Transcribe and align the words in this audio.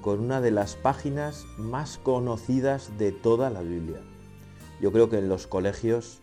con 0.00 0.20
una 0.20 0.40
de 0.40 0.50
las 0.50 0.76
páginas 0.76 1.46
más 1.58 1.98
conocidas 1.98 2.96
de 2.98 3.12
toda 3.12 3.50
la 3.50 3.62
Biblia. 3.62 4.00
Yo 4.80 4.92
creo 4.92 5.08
que 5.08 5.18
en 5.18 5.28
los 5.28 5.46
colegios 5.46 6.20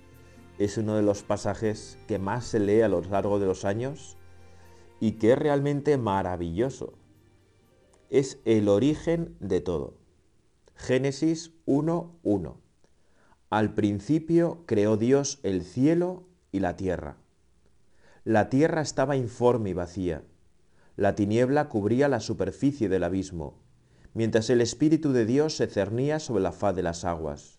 es 0.59 0.77
uno 0.77 0.95
de 0.95 1.01
los 1.01 1.23
pasajes 1.23 1.97
que 2.07 2.20
más 2.20 2.45
se 2.45 2.59
lee 2.59 2.81
a 2.81 2.87
lo 2.87 3.01
largo 3.01 3.39
de 3.39 3.47
los 3.47 3.65
años 3.65 4.17
y 4.99 5.13
que 5.13 5.34
es 5.34 5.39
realmente 5.39 5.97
maravilloso. 5.97 6.93
Es 8.09 8.39
el 8.45 8.70
origen 8.70 9.35
de 9.39 9.62
todo. 9.62 9.95
Génesis 10.75 11.51
1.1. 11.65 12.55
Al 13.49 13.73
principio 13.73 14.63
creó 14.65 14.98
Dios 14.98 15.39
el 15.43 15.63
cielo 15.63 16.23
y 16.51 16.59
la 16.59 16.75
tierra. 16.75 17.17
La 18.23 18.49
tierra 18.49 18.82
estaba 18.82 19.15
informe 19.15 19.71
y 19.71 19.73
vacía. 19.73 20.23
La 21.02 21.16
tiniebla 21.16 21.68
cubría 21.68 22.07
la 22.07 22.20
superficie 22.20 22.88
del 22.88 23.04
abismo, 23.04 23.57
mientras 24.13 24.52
el 24.52 24.62
Espíritu 24.62 25.13
de 25.13 25.26
Dios 25.26 25.55
se 25.55 25.66
cernía 25.66 26.20
sobre 26.20 26.44
la 26.44 26.52
faz 26.52 26.76
de 26.76 26.84
las 26.84 27.05
aguas. 27.05 27.57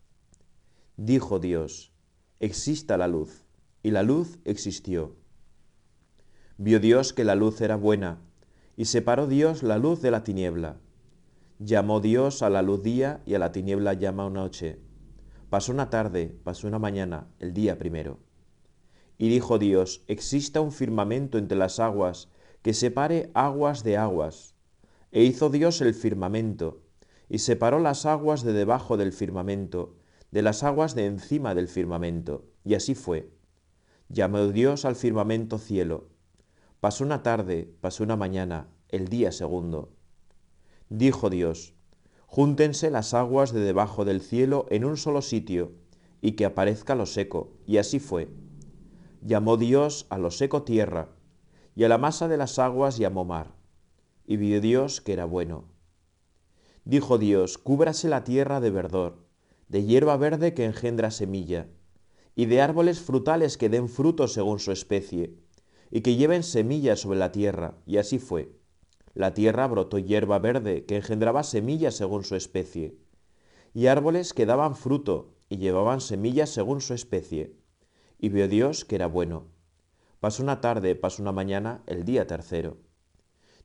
Dijo 0.96 1.40
Dios, 1.40 1.92
exista 2.38 2.96
la 2.96 3.08
luz, 3.08 3.44
y 3.82 3.90
la 3.90 4.04
luz 4.04 4.38
existió. 4.44 5.16
Vio 6.56 6.78
Dios 6.78 7.12
que 7.12 7.24
la 7.24 7.34
luz 7.34 7.60
era 7.60 7.74
buena, 7.74 8.20
y 8.76 8.84
separó 8.84 9.26
Dios 9.26 9.64
la 9.64 9.76
luz 9.76 10.00
de 10.02 10.12
la 10.12 10.22
tiniebla. 10.22 10.76
Llamó 11.58 11.98
Dios 11.98 12.42
a 12.42 12.48
la 12.48 12.62
luz 12.62 12.84
día 12.84 13.22
y 13.26 13.34
a 13.34 13.40
la 13.40 13.50
tiniebla 13.50 13.94
llama 13.94 14.30
noche. 14.30 14.78
Pasó 15.50 15.72
una 15.72 15.90
tarde, 15.90 16.38
pasó 16.44 16.68
una 16.68 16.78
mañana, 16.78 17.26
el 17.40 17.54
día 17.54 17.76
primero. 17.76 18.20
Y 19.18 19.28
dijo 19.30 19.58
Dios, 19.58 20.04
exista 20.06 20.60
un 20.60 20.70
firmamento 20.70 21.38
entre 21.38 21.58
las 21.58 21.80
aguas, 21.80 22.28
que 22.62 22.74
separe 22.74 23.30
aguas 23.34 23.82
de 23.82 23.96
aguas. 23.96 24.54
E 25.10 25.24
hizo 25.24 25.50
Dios 25.50 25.80
el 25.80 25.94
firmamento, 25.94 26.82
y 27.28 27.38
separó 27.38 27.80
las 27.80 28.06
aguas 28.06 28.42
de 28.42 28.52
debajo 28.52 28.96
del 28.96 29.12
firmamento, 29.12 29.96
de 30.30 30.42
las 30.42 30.62
aguas 30.62 30.94
de 30.94 31.06
encima 31.06 31.54
del 31.54 31.68
firmamento. 31.68 32.46
Y 32.64 32.74
así 32.74 32.94
fue. 32.94 33.30
Llamó 34.08 34.46
Dios 34.48 34.84
al 34.84 34.96
firmamento 34.96 35.58
cielo. 35.58 36.08
Pasó 36.80 37.04
una 37.04 37.22
tarde, 37.22 37.74
pasó 37.80 38.04
una 38.04 38.16
mañana, 38.16 38.68
el 38.88 39.08
día 39.08 39.32
segundo. 39.32 39.92
Dijo 40.88 41.30
Dios, 41.30 41.74
Júntense 42.26 42.90
las 42.90 43.12
aguas 43.12 43.52
de 43.52 43.60
debajo 43.60 44.06
del 44.06 44.22
cielo 44.22 44.66
en 44.70 44.84
un 44.86 44.96
solo 44.96 45.20
sitio, 45.20 45.72
y 46.22 46.32
que 46.32 46.46
aparezca 46.46 46.94
lo 46.94 47.04
seco. 47.06 47.52
Y 47.66 47.76
así 47.76 47.98
fue. 47.98 48.28
Llamó 49.20 49.56
Dios 49.58 50.06
a 50.08 50.16
lo 50.16 50.30
seco 50.30 50.62
tierra, 50.62 51.10
y 51.74 51.84
a 51.84 51.88
la 51.88 51.98
masa 51.98 52.28
de 52.28 52.36
las 52.36 52.58
aguas 52.58 52.98
llamó 52.98 53.24
mar. 53.24 53.54
Y 54.26 54.36
vio 54.36 54.60
Dios 54.60 55.00
que 55.00 55.12
era 55.12 55.24
bueno. 55.24 55.64
Dijo 56.84 57.18
Dios, 57.18 57.58
cúbrase 57.58 58.08
la 58.08 58.24
tierra 58.24 58.60
de 58.60 58.70
verdor, 58.70 59.26
de 59.68 59.84
hierba 59.84 60.16
verde 60.16 60.54
que 60.54 60.64
engendra 60.64 61.10
semilla, 61.10 61.68
y 62.34 62.46
de 62.46 62.60
árboles 62.60 63.00
frutales 63.00 63.56
que 63.56 63.68
den 63.68 63.88
fruto 63.88 64.26
según 64.26 64.58
su 64.58 64.72
especie, 64.72 65.36
y 65.90 66.00
que 66.00 66.16
lleven 66.16 66.42
semillas 66.42 67.00
sobre 67.00 67.18
la 67.18 67.32
tierra. 67.32 67.76
Y 67.86 67.98
así 67.98 68.18
fue. 68.18 68.58
La 69.14 69.34
tierra 69.34 69.66
brotó 69.66 69.98
hierba 69.98 70.38
verde 70.38 70.86
que 70.86 70.96
engendraba 70.96 71.42
semillas 71.42 71.94
según 71.94 72.24
su 72.24 72.34
especie, 72.34 72.96
y 73.74 73.86
árboles 73.86 74.34
que 74.34 74.46
daban 74.46 74.74
fruto 74.74 75.34
y 75.48 75.58
llevaban 75.58 76.00
semillas 76.00 76.50
según 76.50 76.80
su 76.80 76.94
especie. 76.94 77.54
Y 78.18 78.30
vio 78.30 78.48
Dios 78.48 78.84
que 78.84 78.94
era 78.94 79.06
bueno. 79.06 79.51
Pasó 80.22 80.44
una 80.44 80.60
tarde, 80.60 80.94
pasó 80.94 81.20
una 81.20 81.32
mañana, 81.32 81.82
el 81.84 82.04
día 82.04 82.28
tercero. 82.28 82.76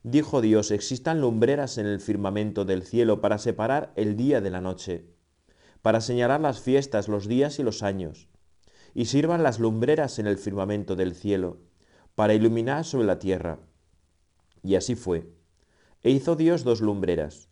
Dijo 0.01 0.41
Dios, 0.41 0.71
existan 0.71 1.21
lumbreras 1.21 1.77
en 1.77 1.85
el 1.85 1.99
firmamento 1.99 2.65
del 2.65 2.81
cielo 2.81 3.21
para 3.21 3.37
separar 3.37 3.93
el 3.95 4.17
día 4.17 4.41
de 4.41 4.49
la 4.49 4.59
noche, 4.59 5.05
para 5.83 6.01
señalar 6.01 6.41
las 6.41 6.59
fiestas, 6.59 7.09
los 7.09 7.27
días 7.27 7.59
y 7.59 7.63
los 7.63 7.83
años, 7.83 8.27
y 8.95 9.05
sirvan 9.05 9.43
las 9.43 9.59
lumbreras 9.59 10.17
en 10.17 10.25
el 10.25 10.39
firmamento 10.39 10.95
del 10.95 11.13
cielo, 11.13 11.59
para 12.15 12.33
iluminar 12.33 12.85
sobre 12.85 13.05
la 13.05 13.19
tierra. 13.19 13.59
Y 14.63 14.73
así 14.73 14.95
fue. 14.95 15.29
E 16.01 16.09
hizo 16.09 16.35
Dios 16.35 16.63
dos 16.63 16.81
lumbreras, 16.81 17.49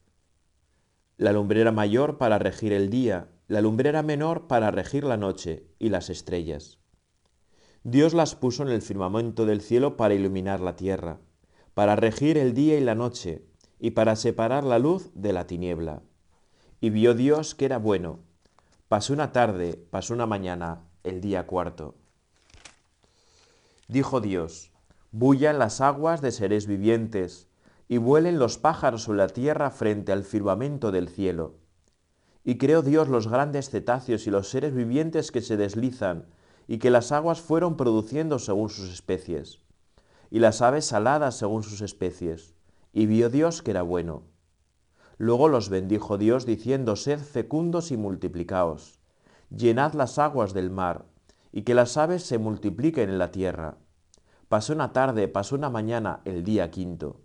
la 1.18 1.32
lumbrera 1.32 1.72
mayor 1.72 2.18
para 2.18 2.40
regir 2.40 2.74
el 2.74 2.90
día, 2.90 3.30
la 3.50 3.62
lumbrera 3.62 4.02
menor 4.02 4.48
para 4.48 4.72
regir 4.72 5.04
la 5.04 5.16
noche 5.16 5.68
y 5.78 5.90
las 5.90 6.10
estrellas. 6.10 6.80
Dios 7.88 8.16
las 8.16 8.34
puso 8.34 8.64
en 8.64 8.70
el 8.70 8.82
firmamento 8.82 9.46
del 9.46 9.62
cielo 9.62 9.96
para 9.96 10.16
iluminar 10.16 10.60
la 10.60 10.76
tierra, 10.76 11.20
para 11.76 11.96
regir 11.96 12.36
el 12.36 12.56
día 12.56 12.80
y 12.80 12.84
la 12.84 12.96
noche, 12.96 13.46
y 13.80 13.92
para 13.92 14.16
separar 14.16 14.64
la 14.64 14.80
luz 14.80 15.12
de 15.14 15.34
la 15.34 15.46
tiniebla. 15.46 16.02
Y 16.82 16.90
vio 16.90 17.14
Dios 17.14 17.54
que 17.54 17.66
era 17.66 17.78
bueno. 17.78 18.22
Pasó 18.88 19.14
una 19.14 19.32
tarde, 19.32 19.86
pasó 19.92 20.16
una 20.16 20.26
mañana, 20.26 20.82
el 21.04 21.22
día 21.22 21.46
cuarto. 21.46 21.94
Dijo 23.88 24.20
Dios, 24.20 24.72
bullan 25.12 25.60
las 25.60 25.80
aguas 25.80 26.22
de 26.22 26.32
seres 26.32 26.66
vivientes, 26.66 27.50
y 27.88 27.98
vuelen 27.98 28.40
los 28.40 28.58
pájaros 28.58 29.04
sobre 29.04 29.20
la 29.20 29.28
tierra 29.28 29.70
frente 29.70 30.12
al 30.12 30.24
firmamento 30.24 30.92
del 30.92 31.08
cielo. 31.08 31.54
Y 32.44 32.58
creó 32.58 32.82
Dios 32.82 33.10
los 33.10 33.28
grandes 33.28 33.70
cetáceos 33.70 34.26
y 34.26 34.32
los 34.32 34.50
seres 34.50 34.74
vivientes 34.74 35.32
que 35.32 35.44
se 35.44 35.56
deslizan, 35.56 36.26
y 36.68 36.80
que 36.80 36.90
las 36.90 37.12
aguas 37.12 37.42
fueron 37.42 37.78
produciendo 37.78 38.40
según 38.40 38.70
sus 38.70 38.92
especies, 38.92 39.60
y 40.32 40.40
las 40.40 40.62
aves 40.62 40.86
saladas 40.86 41.38
según 41.38 41.64
sus 41.64 41.82
especies, 41.82 42.56
y 42.92 43.06
vio 43.06 43.30
Dios 43.30 43.62
que 43.62 43.72
era 43.72 43.84
bueno. 43.84 44.24
Luego 45.18 45.48
los 45.48 45.70
bendijo 45.70 46.18
Dios 46.18 46.46
diciendo, 46.46 46.96
sed 46.96 47.20
fecundos 47.20 47.92
y 47.92 47.98
multiplicaos, 47.98 49.00
llenad 49.50 49.94
las 49.94 50.18
aguas 50.18 50.54
del 50.54 50.70
mar, 50.70 51.06
y 51.52 51.62
que 51.62 51.76
las 51.76 51.98
aves 51.98 52.24
se 52.24 52.38
multipliquen 52.38 53.10
en 53.10 53.18
la 53.18 53.32
tierra. 53.32 53.78
Pasó 54.50 54.74
una 54.74 54.92
tarde, 54.92 55.28
pasó 55.28 55.56
una 55.56 55.70
mañana, 55.70 56.22
el 56.26 56.44
día 56.44 56.70
quinto. 56.70 57.22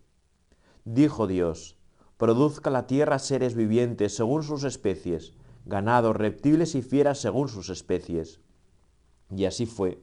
Dijo 0.85 1.27
Dios, 1.27 1.77
produzca 2.17 2.71
la 2.71 2.87
tierra 2.87 3.19
seres 3.19 3.55
vivientes 3.55 4.15
según 4.15 4.43
sus 4.43 4.65
especies, 4.65 5.35
ganado, 5.65 6.13
reptiles 6.13 6.75
y 6.75 6.83
fieras 6.83 7.19
según 7.19 7.49
sus 7.49 7.71
especies 7.71 8.41
y 9.35 9.45
así 9.45 9.67
fue. 9.67 9.99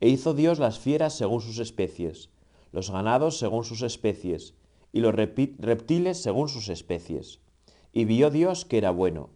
E 0.00 0.08
hizo 0.08 0.34
Dios 0.34 0.58
las 0.58 0.78
fieras 0.78 1.14
según 1.14 1.40
sus 1.40 1.58
especies, 1.58 2.30
los 2.72 2.90
ganados 2.90 3.38
según 3.38 3.64
sus 3.64 3.82
especies, 3.82 4.54
y 4.92 5.00
los 5.00 5.14
reptiles 5.14 6.22
según 6.22 6.48
sus 6.48 6.68
especies. 6.68 7.40
Y 7.92 8.04
vio 8.04 8.30
Dios 8.30 8.64
que 8.64 8.78
era 8.78 8.90
bueno. 8.90 9.30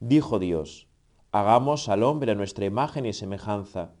Dijo 0.00 0.38
Dios, 0.38 0.88
hagamos 1.32 1.88
al 1.88 2.02
hombre 2.02 2.32
a 2.32 2.34
nuestra 2.34 2.66
imagen 2.66 3.06
y 3.06 3.12
semejanza, 3.12 3.92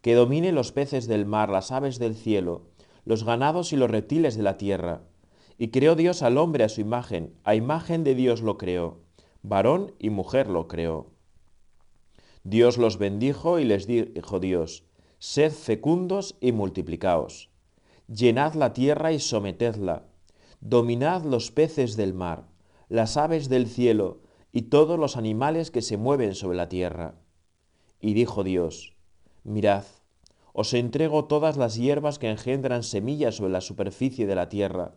que 0.00 0.14
domine 0.14 0.52
los 0.52 0.72
peces 0.72 1.06
del 1.06 1.26
mar, 1.26 1.48
las 1.48 1.72
aves 1.72 1.98
del 1.98 2.14
cielo, 2.14 2.68
los 3.04 3.24
ganados 3.24 3.72
y 3.72 3.76
los 3.76 3.90
reptiles 3.90 4.36
de 4.36 4.42
la 4.42 4.56
tierra. 4.56 5.02
Y 5.58 5.68
creó 5.68 5.94
Dios 5.96 6.22
al 6.22 6.38
hombre 6.38 6.64
a 6.64 6.68
su 6.68 6.80
imagen, 6.80 7.34
a 7.44 7.54
imagen 7.54 8.04
de 8.04 8.14
Dios 8.14 8.42
lo 8.42 8.58
creó, 8.58 9.00
varón 9.42 9.94
y 9.98 10.10
mujer 10.10 10.48
lo 10.48 10.68
creó. 10.68 11.15
Dios 12.48 12.78
los 12.78 12.96
bendijo 12.96 13.58
y 13.58 13.64
les 13.64 13.88
dijo 13.88 14.38
Dios, 14.38 14.84
sed 15.18 15.50
fecundos 15.50 16.36
y 16.40 16.52
multiplicaos, 16.52 17.50
llenad 18.06 18.54
la 18.54 18.72
tierra 18.72 19.10
y 19.10 19.18
sometedla, 19.18 20.06
dominad 20.60 21.24
los 21.24 21.50
peces 21.50 21.96
del 21.96 22.14
mar, 22.14 22.46
las 22.88 23.16
aves 23.16 23.48
del 23.48 23.66
cielo 23.66 24.20
y 24.52 24.62
todos 24.62 24.96
los 24.96 25.16
animales 25.16 25.72
que 25.72 25.82
se 25.82 25.96
mueven 25.96 26.36
sobre 26.36 26.56
la 26.56 26.68
tierra. 26.68 27.16
Y 28.00 28.14
dijo 28.14 28.44
Dios, 28.44 28.94
mirad, 29.42 29.82
os 30.52 30.72
entrego 30.72 31.24
todas 31.24 31.56
las 31.56 31.74
hierbas 31.74 32.20
que 32.20 32.30
engendran 32.30 32.84
semillas 32.84 33.34
sobre 33.34 33.50
la 33.50 33.60
superficie 33.60 34.24
de 34.24 34.36
la 34.36 34.48
tierra, 34.48 34.94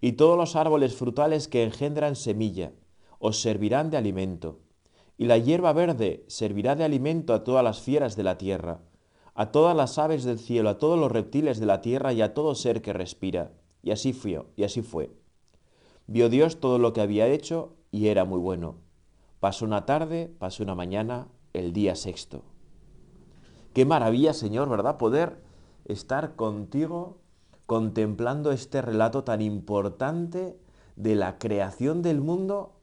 y 0.00 0.12
todos 0.12 0.38
los 0.38 0.54
árboles 0.54 0.94
frutales 0.94 1.48
que 1.48 1.64
engendran 1.64 2.14
semilla, 2.14 2.70
os 3.18 3.40
servirán 3.40 3.90
de 3.90 3.96
alimento 3.96 4.60
y 5.16 5.26
la 5.26 5.38
hierba 5.38 5.72
verde 5.72 6.24
servirá 6.28 6.74
de 6.74 6.84
alimento 6.84 7.34
a 7.34 7.44
todas 7.44 7.62
las 7.62 7.80
fieras 7.80 8.16
de 8.16 8.24
la 8.24 8.38
tierra, 8.38 8.80
a 9.34 9.52
todas 9.52 9.76
las 9.76 9.98
aves 9.98 10.24
del 10.24 10.38
cielo, 10.38 10.70
a 10.70 10.78
todos 10.78 10.98
los 10.98 11.10
reptiles 11.10 11.60
de 11.60 11.66
la 11.66 11.80
tierra 11.80 12.12
y 12.12 12.22
a 12.22 12.34
todo 12.34 12.54
ser 12.54 12.82
que 12.82 12.92
respira. 12.92 13.52
Y 13.82 13.90
así 13.90 14.12
fue, 14.12 14.44
y 14.56 14.64
así 14.64 14.82
fue. 14.82 15.10
Vio 16.06 16.28
Dios 16.28 16.58
todo 16.60 16.78
lo 16.78 16.92
que 16.92 17.00
había 17.00 17.26
hecho 17.26 17.76
y 17.90 18.08
era 18.08 18.24
muy 18.24 18.38
bueno. 18.38 18.76
pasó 19.40 19.64
una 19.64 19.84
tarde, 19.84 20.32
pasó 20.38 20.62
una 20.62 20.74
mañana, 20.74 21.28
el 21.52 21.72
día 21.72 21.94
sexto. 21.94 22.42
Qué 23.74 23.84
maravilla, 23.84 24.32
Señor, 24.32 24.68
¿verdad? 24.68 24.96
Poder 24.96 25.42
estar 25.84 26.34
contigo 26.34 27.18
contemplando 27.66 28.52
este 28.52 28.82
relato 28.82 29.24
tan 29.24 29.42
importante 29.42 30.58
de 30.96 31.14
la 31.14 31.38
creación 31.38 32.02
del 32.02 32.20
mundo 32.20 32.73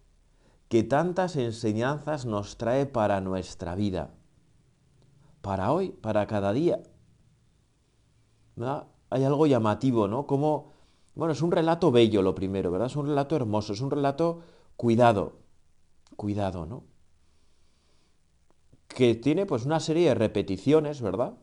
que 0.71 0.83
tantas 0.83 1.35
enseñanzas 1.35 2.25
nos 2.25 2.55
trae 2.55 2.85
para 2.85 3.19
nuestra 3.19 3.75
vida, 3.75 4.13
para 5.41 5.73
hoy, 5.73 5.89
para 5.89 6.27
cada 6.27 6.53
día. 6.53 6.81
Hay 9.09 9.23
algo 9.25 9.47
llamativo, 9.47 10.07
¿no? 10.07 10.25
Como, 10.25 10.71
bueno, 11.13 11.33
es 11.33 11.41
un 11.41 11.51
relato 11.51 11.91
bello 11.91 12.21
lo 12.21 12.33
primero, 12.35 12.71
¿verdad? 12.71 12.87
Es 12.87 12.95
un 12.95 13.05
relato 13.05 13.35
hermoso, 13.35 13.73
es 13.73 13.81
un 13.81 13.91
relato 13.91 14.43
cuidado, 14.77 15.39
cuidado, 16.15 16.65
¿no? 16.65 16.85
Que 18.87 19.13
tiene 19.13 19.45
pues 19.45 19.65
una 19.65 19.81
serie 19.81 20.07
de 20.07 20.15
repeticiones, 20.15 21.01
¿verdad? 21.01 21.33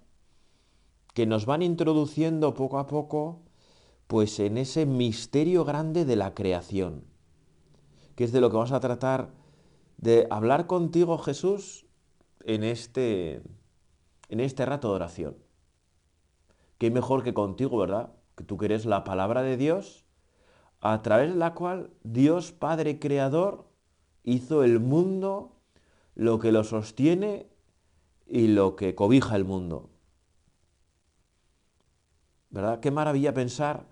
Que 1.12 1.26
nos 1.26 1.44
van 1.44 1.60
introduciendo 1.60 2.54
poco 2.54 2.78
a 2.78 2.86
poco 2.86 3.42
pues 4.06 4.40
en 4.40 4.56
ese 4.56 4.86
misterio 4.86 5.66
grande 5.66 6.06
de 6.06 6.16
la 6.16 6.34
creación, 6.34 7.04
que 8.18 8.24
es 8.24 8.32
de 8.32 8.40
lo 8.40 8.50
que 8.50 8.56
vamos 8.56 8.72
a 8.72 8.80
tratar 8.80 9.30
de 9.96 10.26
hablar 10.28 10.66
contigo, 10.66 11.18
Jesús, 11.18 11.86
en 12.40 12.64
este, 12.64 13.42
en 14.28 14.40
este 14.40 14.66
rato 14.66 14.88
de 14.88 14.94
oración. 14.96 15.36
Qué 16.78 16.90
mejor 16.90 17.22
que 17.22 17.32
contigo, 17.32 17.78
¿verdad? 17.78 18.10
Que 18.34 18.42
tú 18.42 18.58
que 18.58 18.64
eres 18.64 18.86
la 18.86 19.04
palabra 19.04 19.42
de 19.42 19.56
Dios, 19.56 20.04
a 20.80 21.00
través 21.02 21.30
de 21.30 21.36
la 21.36 21.54
cual 21.54 21.92
Dios 22.02 22.50
Padre 22.50 22.98
Creador 22.98 23.68
hizo 24.24 24.64
el 24.64 24.80
mundo, 24.80 25.52
lo 26.16 26.40
que 26.40 26.50
lo 26.50 26.64
sostiene 26.64 27.48
y 28.26 28.48
lo 28.48 28.74
que 28.74 28.96
cobija 28.96 29.36
el 29.36 29.44
mundo. 29.44 29.90
¿Verdad? 32.50 32.80
Qué 32.80 32.90
maravilla 32.90 33.32
pensar 33.32 33.86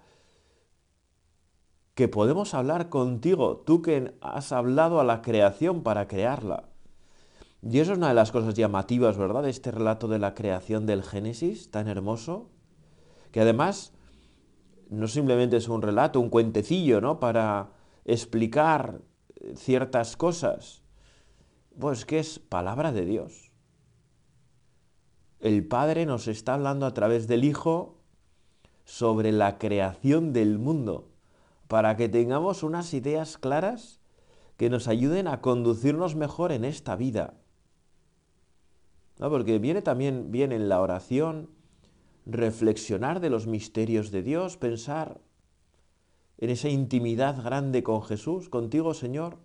que 1.97 2.09
podemos 2.09 2.53
hablar 2.53 2.91
contigo, 2.91 3.57
tú 3.57 3.81
que 3.81 4.15
has 4.21 4.53
hablado 4.53 5.01
a 5.01 5.05
la 5.05 5.23
creación 5.23 5.83
para 5.83 6.07
crearla. 6.07 6.69
Y 7.63 7.79
eso 7.79 7.93
es 7.93 7.99
una 7.99 8.09
de 8.09 8.15
las 8.15 8.33
cosas 8.33 8.53
llamativas, 8.53 9.17
¿verdad? 9.17 9.49
Este 9.49 9.71
relato 9.71 10.07
de 10.07 10.19
la 10.19 10.35
creación 10.35 10.85
del 10.85 11.03
Génesis, 11.03 11.71
tan 11.71 11.89
hermoso, 11.89 12.51
que 13.33 13.41
además 13.41 13.95
no 14.91 15.09
simplemente 15.09 15.57
es 15.57 15.69
un 15.69 15.81
relato, 15.81 16.21
un 16.21 16.29
cuentecillo, 16.29 17.01
¿no? 17.01 17.19
Para 17.19 17.73
explicar 18.05 19.01
ciertas 19.55 20.19
cosas, 20.19 20.83
pues 21.81 22.05
que 22.05 22.19
es 22.19 22.39
palabra 22.39 22.93
de 22.93 23.07
Dios. 23.07 23.53
El 25.41 25.67
Padre 25.67 26.05
nos 26.05 26.29
está 26.29 26.53
hablando 26.53 26.85
a 26.85 26.93
través 26.93 27.27
del 27.27 27.45
Hijo 27.45 28.03
sobre 28.85 29.33
la 29.33 29.57
creación 29.57 30.35
del 30.35 30.59
mundo 30.59 31.16
para 31.69 31.97
que 31.97 32.09
tengamos 32.09 32.63
unas 32.63 32.95
ideas 32.95 33.39
claras 33.39 34.01
que 34.57 34.71
nos 34.71 34.89
ayuden 34.89 35.29
a 35.29 35.41
conducirnos 35.41 36.17
mejor 36.17 36.53
en 36.53 36.65
esta 36.65 36.97
vida. 36.97 37.35
Porque 39.19 39.59
viene 39.59 39.83
también 39.83 40.31
bien 40.31 40.53
en 40.53 40.69
la 40.69 40.81
oración 40.81 41.51
reflexionar 42.27 43.21
de 43.21 43.31
los 43.31 43.47
misterios 43.47 44.11
de 44.11 44.23
Dios, 44.23 44.57
pensar 44.57 45.21
en 46.39 46.51
esa 46.51 46.69
intimidad 46.69 47.43
grande 47.43 47.83
con 47.83 48.03
Jesús, 48.03 48.49
contigo 48.49 48.95
Señor, 48.95 49.39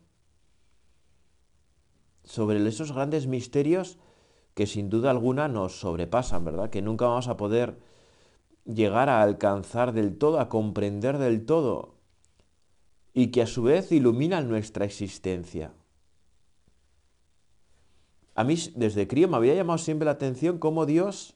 sobre 2.23 2.65
esos 2.67 2.91
grandes 2.91 3.27
misterios 3.27 3.97
que 4.53 4.67
sin 4.67 4.89
duda 4.89 5.11
alguna 5.11 5.47
nos 5.47 5.79
sobrepasan, 5.79 6.43
¿verdad? 6.43 6.69
Que 6.69 6.81
nunca 6.81 7.05
vamos 7.05 7.27
a 7.27 7.37
poder 7.37 7.79
llegar 8.65 9.09
a 9.09 9.21
alcanzar 9.21 9.93
del 9.93 10.17
todo, 10.17 10.39
a 10.39 10.49
comprender 10.49 11.17
del 11.17 11.45
todo, 11.45 12.00
y 13.13 13.27
que 13.27 13.41
a 13.41 13.47
su 13.47 13.63
vez 13.63 13.91
iluminan 13.91 14.49
nuestra 14.49 14.85
existencia. 14.85 15.73
A 18.35 18.43
mí 18.43 18.55
desde 18.75 19.07
crío 19.07 19.27
me 19.27 19.37
había 19.37 19.55
llamado 19.55 19.77
siempre 19.77 20.05
la 20.05 20.11
atención 20.11 20.57
cómo 20.57 20.85
Dios 20.85 21.33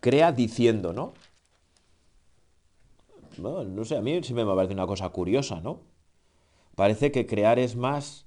crea 0.00 0.32
diciendo, 0.32 0.92
¿no? 0.92 1.14
no 3.38 3.84
sé, 3.84 3.96
a 3.96 4.00
mí 4.00 4.22
siempre 4.22 4.44
me 4.44 4.54
parece 4.54 4.74
una 4.74 4.86
cosa 4.86 5.08
curiosa, 5.08 5.60
¿no? 5.60 5.80
Parece 6.76 7.10
que 7.10 7.26
crear 7.26 7.58
es 7.58 7.74
más, 7.74 8.26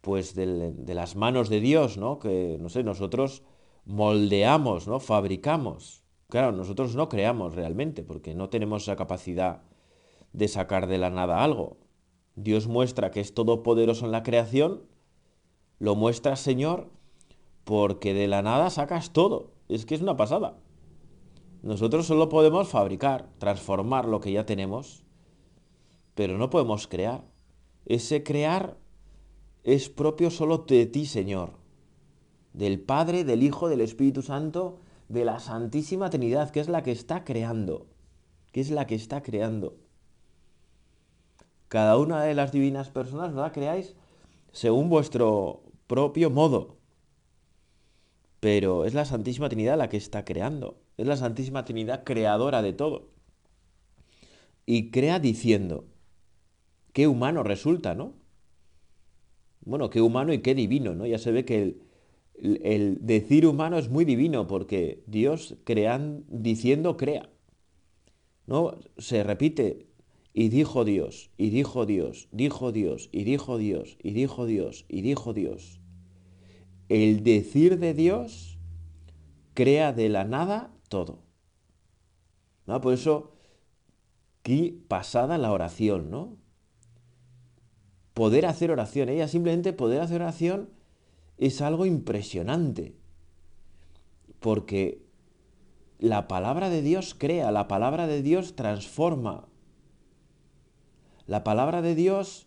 pues, 0.00 0.34
de, 0.34 0.72
de 0.72 0.94
las 0.94 1.16
manos 1.16 1.48
de 1.48 1.60
Dios, 1.60 1.98
¿no? 1.98 2.18
Que, 2.18 2.56
no 2.60 2.68
sé, 2.68 2.82
nosotros 2.82 3.42
moldeamos, 3.84 4.86
¿no? 4.88 5.00
Fabricamos. 5.00 6.02
Claro, 6.28 6.52
nosotros 6.52 6.94
no 6.94 7.08
creamos 7.08 7.54
realmente, 7.54 8.02
porque 8.02 8.34
no 8.34 8.48
tenemos 8.48 8.84
esa 8.84 8.96
capacidad 8.96 9.62
de 10.32 10.48
sacar 10.48 10.86
de 10.86 10.98
la 10.98 11.10
nada 11.10 11.42
algo. 11.42 11.76
Dios 12.34 12.66
muestra 12.66 13.10
que 13.10 13.20
es 13.20 13.34
todopoderoso 13.34 14.06
en 14.06 14.12
la 14.12 14.22
creación, 14.22 14.82
lo 15.78 15.94
muestra 15.94 16.36
Señor 16.36 16.90
porque 17.64 18.14
de 18.14 18.28
la 18.28 18.42
nada 18.42 18.70
sacas 18.70 19.12
todo. 19.12 19.50
Es 19.68 19.86
que 19.86 19.94
es 19.94 20.00
una 20.00 20.16
pasada. 20.16 20.58
Nosotros 21.62 22.06
solo 22.06 22.28
podemos 22.28 22.68
fabricar, 22.68 23.28
transformar 23.38 24.06
lo 24.06 24.20
que 24.20 24.32
ya 24.32 24.46
tenemos, 24.46 25.04
pero 26.14 26.38
no 26.38 26.50
podemos 26.50 26.88
crear. 26.88 27.24
Ese 27.86 28.22
crear 28.22 28.76
es 29.62 29.88
propio 29.88 30.30
solo 30.30 30.58
de 30.58 30.86
ti, 30.86 31.06
Señor, 31.06 31.50
del 32.52 32.80
Padre, 32.80 33.24
del 33.24 33.42
Hijo, 33.42 33.68
del 33.68 33.80
Espíritu 33.80 34.22
Santo, 34.22 34.80
de 35.08 35.24
la 35.24 35.38
Santísima 35.38 36.10
Trinidad, 36.10 36.50
que 36.50 36.60
es 36.60 36.68
la 36.68 36.82
que 36.82 36.90
está 36.90 37.22
creando, 37.22 37.86
que 38.50 38.60
es 38.60 38.70
la 38.70 38.86
que 38.86 38.96
está 38.96 39.22
creando 39.22 39.81
cada 41.72 41.96
una 41.96 42.22
de 42.22 42.34
las 42.34 42.52
divinas 42.52 42.90
personas 42.90 43.32
la 43.32 43.50
creáis 43.50 43.94
según 44.52 44.90
vuestro 44.90 45.62
propio 45.86 46.28
modo. 46.28 46.76
Pero 48.40 48.84
es 48.84 48.92
la 48.92 49.06
Santísima 49.06 49.48
Trinidad 49.48 49.78
la 49.78 49.88
que 49.88 49.96
está 49.96 50.22
creando. 50.22 50.82
Es 50.98 51.06
la 51.06 51.16
Santísima 51.16 51.64
Trinidad 51.64 52.04
creadora 52.04 52.60
de 52.60 52.74
todo. 52.74 53.08
Y 54.66 54.90
crea 54.90 55.18
diciendo, 55.18 55.86
qué 56.92 57.06
humano 57.06 57.42
resulta, 57.42 57.94
¿no? 57.94 58.16
Bueno, 59.64 59.88
qué 59.88 60.02
humano 60.02 60.34
y 60.34 60.40
qué 60.42 60.54
divino, 60.54 60.94
¿no? 60.94 61.06
Ya 61.06 61.16
se 61.16 61.32
ve 61.32 61.46
que 61.46 61.62
el, 62.34 62.60
el 62.64 62.98
decir 63.00 63.46
humano 63.46 63.78
es 63.78 63.88
muy 63.88 64.04
divino 64.04 64.46
porque 64.46 65.04
Dios 65.06 65.56
crean, 65.64 66.26
diciendo 66.28 66.98
crea. 66.98 67.30
¿No? 68.46 68.78
Se 68.98 69.24
repite 69.24 69.91
y 70.34 70.48
dijo 70.48 70.84
Dios, 70.84 71.30
y 71.36 71.50
dijo 71.50 71.84
Dios, 71.84 72.28
dijo 72.32 72.72
Dios, 72.72 73.08
y 73.12 73.24
dijo 73.24 73.58
Dios, 73.58 73.98
y 74.02 74.12
dijo 74.12 74.46
Dios, 74.46 74.86
y 74.88 75.02
dijo 75.02 75.34
Dios. 75.34 75.80
El 76.88 77.22
decir 77.22 77.78
de 77.78 77.92
Dios 77.94 78.58
crea 79.54 79.92
de 79.92 80.08
la 80.08 80.24
nada 80.24 80.72
todo. 80.88 81.20
¿No? 82.66 82.80
Por 82.80 82.94
eso, 82.94 83.32
qué 84.42 84.74
pasada 84.88 85.36
la 85.36 85.52
oración, 85.52 86.10
¿no? 86.10 86.36
Poder 88.14 88.46
hacer 88.46 88.70
oración, 88.70 89.08
ella 89.08 89.28
simplemente 89.28 89.72
poder 89.72 90.00
hacer 90.00 90.22
oración 90.22 90.70
es 91.38 91.60
algo 91.60 91.86
impresionante. 91.86 92.94
Porque 94.40 95.02
la 95.98 96.28
palabra 96.28 96.68
de 96.68 96.82
Dios 96.82 97.14
crea, 97.18 97.50
la 97.52 97.68
palabra 97.68 98.06
de 98.06 98.22
Dios 98.22 98.54
transforma, 98.54 99.48
la 101.26 101.44
palabra 101.44 101.82
de 101.82 101.94
Dios 101.94 102.46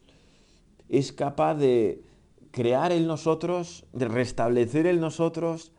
es 0.89 1.13
capaz 1.13 1.55
de 1.55 2.03
crear 2.51 2.91
en 2.91 3.08
nosotros, 3.08 3.86
de 3.94 4.08
restablecer 4.08 4.86
en 4.88 5.00
nosotros 5.00 5.72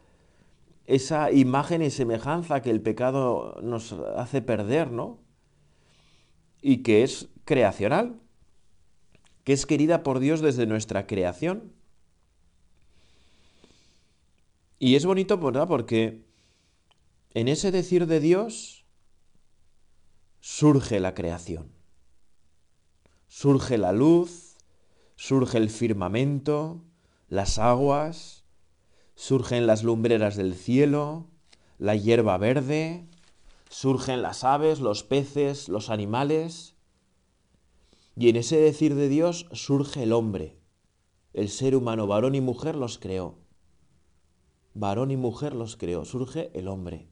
esa 0.85 1.33
imagen 1.33 1.83
y 1.83 1.91
semejanza 1.91 2.63
que 2.63 2.71
el 2.71 2.81
pecado 2.81 3.59
nos 3.63 3.93
hace 3.93 4.43
perder, 4.43 4.91
¿no? 4.91 5.21
Y 6.63 6.83
que 6.83 7.03
es 7.03 7.29
creacional, 7.45 8.21
que 9.45 9.53
es 9.53 9.67
querida 9.67 10.03
por 10.03 10.19
Dios 10.19 10.41
desde 10.41 10.67
nuestra 10.67 11.07
creación. 11.07 11.73
Y 14.79 14.95
es 14.95 15.07
bonito, 15.07 15.39
¿verdad? 15.39 15.69
Porque 15.69 16.25
en 17.35 17.49
ese 17.49 17.71
decir 17.71 18.07
de 18.07 18.21
Dios 18.21 18.85
surge 20.41 21.01
la 21.01 21.15
creación 21.15 21.76
surge 23.29 23.79
la 23.79 23.93
luz, 23.93 24.57
surge 25.17 25.59
el 25.59 25.71
firmamento, 25.71 26.85
las 27.29 27.59
aguas, 27.59 28.45
surgen 29.15 29.67
las 29.67 29.83
lumbreras 29.83 30.37
del 30.37 30.55
cielo, 30.55 31.29
la 31.79 31.97
hierba 31.97 32.39
verde, 32.39 33.09
surgen 33.69 34.23
las 34.23 34.45
aves, 34.45 34.81
los 34.81 35.03
peces, 35.03 35.69
los 35.69 35.91
animales. 35.91 36.77
Y 38.17 38.29
en 38.29 38.37
ese 38.37 38.57
decir 38.59 38.95
de 38.95 39.09
Dios 39.09 39.47
surge 39.53 40.03
el 40.03 40.13
hombre, 40.13 40.59
el 41.33 41.51
ser 41.51 41.77
humano, 41.77 42.07
varón 42.07 42.35
y 42.35 42.41
mujer, 42.41 42.77
los 42.77 42.99
creó. 42.99 43.39
Varón 44.79 45.11
y 45.11 45.17
mujer 45.17 45.55
los 45.55 45.77
creó. 45.77 46.05
Surge 46.05 46.51
el 46.53 46.69
hombre. 46.69 47.09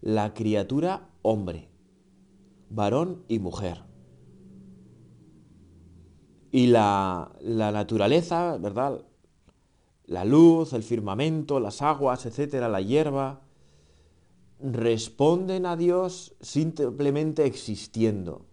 La 0.00 0.32
criatura 0.32 1.10
hombre. 1.20 1.70
Varón 2.70 3.24
y 3.28 3.40
mujer. 3.40 3.84
Y 6.54 6.68
la, 6.68 7.32
la 7.40 7.72
naturaleza, 7.72 8.58
¿verdad? 8.58 9.00
La 10.06 10.24
luz, 10.24 10.72
el 10.72 10.84
firmamento, 10.84 11.58
las 11.58 11.82
aguas, 11.82 12.26
etcétera, 12.26 12.68
la 12.68 12.80
hierba, 12.80 13.40
responden 14.60 15.66
a 15.66 15.76
Dios 15.76 16.36
simplemente 16.40 17.44
existiendo. 17.44 18.46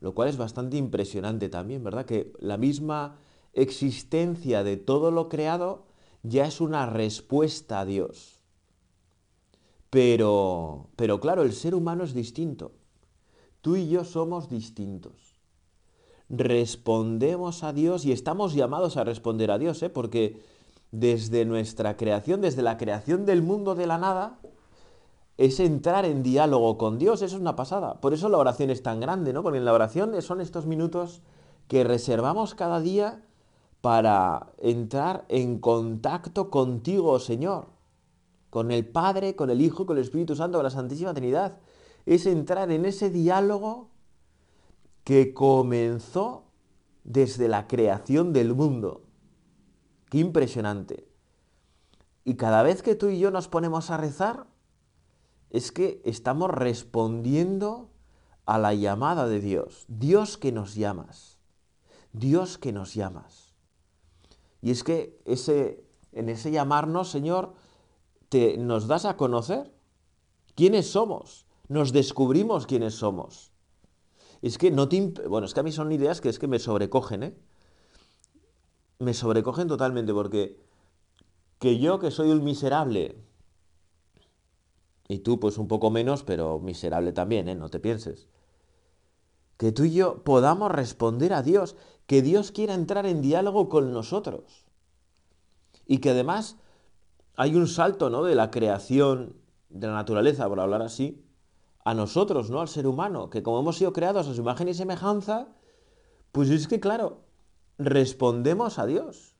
Lo 0.00 0.14
cual 0.14 0.28
es 0.28 0.36
bastante 0.36 0.76
impresionante 0.76 1.48
también, 1.48 1.82
¿verdad? 1.82 2.04
Que 2.04 2.30
la 2.40 2.58
misma 2.58 3.16
existencia 3.54 4.62
de 4.64 4.76
todo 4.76 5.10
lo 5.10 5.30
creado 5.30 5.86
ya 6.22 6.44
es 6.44 6.60
una 6.60 6.84
respuesta 6.84 7.80
a 7.80 7.86
Dios. 7.86 8.42
Pero, 9.88 10.90
pero 10.94 11.20
claro, 11.20 11.40
el 11.40 11.54
ser 11.54 11.74
humano 11.74 12.04
es 12.04 12.12
distinto. 12.12 12.72
Tú 13.62 13.76
y 13.76 13.88
yo 13.88 14.04
somos 14.04 14.50
distintos. 14.50 15.27
Respondemos 16.28 17.64
a 17.64 17.72
Dios 17.72 18.04
y 18.04 18.12
estamos 18.12 18.54
llamados 18.54 18.96
a 18.96 19.04
responder 19.04 19.50
a 19.50 19.58
Dios, 19.58 19.82
¿eh? 19.82 19.88
porque 19.88 20.42
desde 20.90 21.44
nuestra 21.44 21.96
creación, 21.96 22.40
desde 22.40 22.62
la 22.62 22.76
creación 22.76 23.24
del 23.24 23.42
mundo 23.42 23.74
de 23.74 23.86
la 23.86 23.98
nada, 23.98 24.38
es 25.38 25.60
entrar 25.60 26.04
en 26.04 26.22
diálogo 26.22 26.76
con 26.76 26.98
Dios, 26.98 27.22
eso 27.22 27.36
es 27.36 27.40
una 27.40 27.56
pasada. 27.56 28.00
Por 28.00 28.12
eso 28.12 28.28
la 28.28 28.38
oración 28.38 28.70
es 28.70 28.82
tan 28.82 29.00
grande, 29.00 29.32
¿no? 29.32 29.42
Porque 29.42 29.58
en 29.58 29.64
la 29.64 29.72
oración 29.72 30.20
son 30.20 30.40
estos 30.40 30.66
minutos 30.66 31.22
que 31.68 31.84
reservamos 31.84 32.54
cada 32.54 32.80
día 32.80 33.22
para 33.80 34.52
entrar 34.58 35.24
en 35.28 35.60
contacto 35.60 36.50
contigo, 36.50 37.20
Señor, 37.20 37.66
con 38.50 38.72
el 38.72 38.84
Padre, 38.86 39.36
con 39.36 39.50
el 39.50 39.60
Hijo, 39.60 39.86
con 39.86 39.96
el 39.96 40.02
Espíritu 40.02 40.34
Santo, 40.34 40.58
con 40.58 40.64
la 40.64 40.70
Santísima 40.70 41.14
Trinidad. 41.14 41.58
Es 42.04 42.26
entrar 42.26 42.72
en 42.72 42.84
ese 42.84 43.08
diálogo 43.10 43.90
que 45.08 45.32
comenzó 45.32 46.44
desde 47.02 47.48
la 47.48 47.66
creación 47.66 48.34
del 48.34 48.54
mundo. 48.54 49.04
Qué 50.10 50.18
impresionante. 50.18 51.08
Y 52.26 52.34
cada 52.34 52.62
vez 52.62 52.82
que 52.82 52.94
tú 52.94 53.08
y 53.08 53.18
yo 53.18 53.30
nos 53.30 53.48
ponemos 53.48 53.90
a 53.90 53.96
rezar, 53.96 54.48
es 55.48 55.72
que 55.72 56.02
estamos 56.04 56.50
respondiendo 56.50 57.88
a 58.44 58.58
la 58.58 58.74
llamada 58.74 59.26
de 59.26 59.40
Dios. 59.40 59.86
Dios 59.88 60.36
que 60.36 60.52
nos 60.52 60.74
llamas. 60.74 61.38
Dios 62.12 62.58
que 62.58 62.74
nos 62.74 62.92
llamas. 62.92 63.54
Y 64.60 64.72
es 64.72 64.84
que 64.84 65.18
ese, 65.24 65.86
en 66.12 66.28
ese 66.28 66.50
llamarnos, 66.50 67.08
Señor, 67.08 67.54
te, 68.28 68.58
nos 68.58 68.88
das 68.88 69.06
a 69.06 69.16
conocer 69.16 69.72
quiénes 70.54 70.90
somos. 70.90 71.46
Nos 71.68 71.94
descubrimos 71.94 72.66
quiénes 72.66 72.96
somos. 72.96 73.52
Es 74.42 74.58
que 74.58 74.70
no 74.70 74.88
te... 74.88 75.00
Bueno, 75.28 75.46
es 75.46 75.54
que 75.54 75.60
a 75.60 75.62
mí 75.62 75.72
son 75.72 75.90
ideas 75.92 76.20
que 76.20 76.28
es 76.28 76.38
que 76.38 76.48
me 76.48 76.58
sobrecogen, 76.58 77.22
¿eh? 77.22 77.34
Me 78.98 79.14
sobrecogen 79.14 79.68
totalmente 79.68 80.12
porque 80.12 80.60
que 81.58 81.78
yo 81.78 81.98
que 81.98 82.10
soy 82.10 82.30
un 82.30 82.44
miserable, 82.44 83.16
y 85.08 85.20
tú 85.20 85.40
pues 85.40 85.58
un 85.58 85.68
poco 85.68 85.90
menos, 85.90 86.22
pero 86.22 86.58
miserable 86.60 87.12
también, 87.12 87.48
¿eh? 87.48 87.54
No 87.54 87.68
te 87.68 87.80
pienses. 87.80 88.28
Que 89.56 89.72
tú 89.72 89.84
y 89.84 89.92
yo 89.92 90.22
podamos 90.22 90.70
responder 90.70 91.32
a 91.32 91.42
Dios, 91.42 91.74
que 92.06 92.22
Dios 92.22 92.52
quiera 92.52 92.74
entrar 92.74 93.06
en 93.06 93.22
diálogo 93.22 93.68
con 93.68 93.92
nosotros. 93.92 94.66
Y 95.86 95.98
que 95.98 96.10
además 96.10 96.56
hay 97.36 97.56
un 97.56 97.66
salto, 97.66 98.10
¿no? 98.10 98.22
De 98.22 98.34
la 98.34 98.50
creación 98.50 99.36
de 99.68 99.86
la 99.86 99.94
naturaleza, 99.94 100.48
por 100.48 100.60
hablar 100.60 100.82
así, 100.82 101.24
a 101.88 101.94
nosotros, 101.94 102.50
¿no? 102.50 102.60
Al 102.60 102.68
ser 102.68 102.86
humano, 102.86 103.30
que 103.30 103.42
como 103.42 103.60
hemos 103.60 103.78
sido 103.78 103.94
creados 103.94 104.28
a 104.28 104.34
su 104.34 104.40
imagen 104.42 104.68
y 104.68 104.74
semejanza, 104.74 105.48
pues 106.32 106.50
es 106.50 106.68
que, 106.68 106.80
claro, 106.80 107.22
respondemos 107.78 108.78
a 108.78 108.84
Dios 108.84 109.34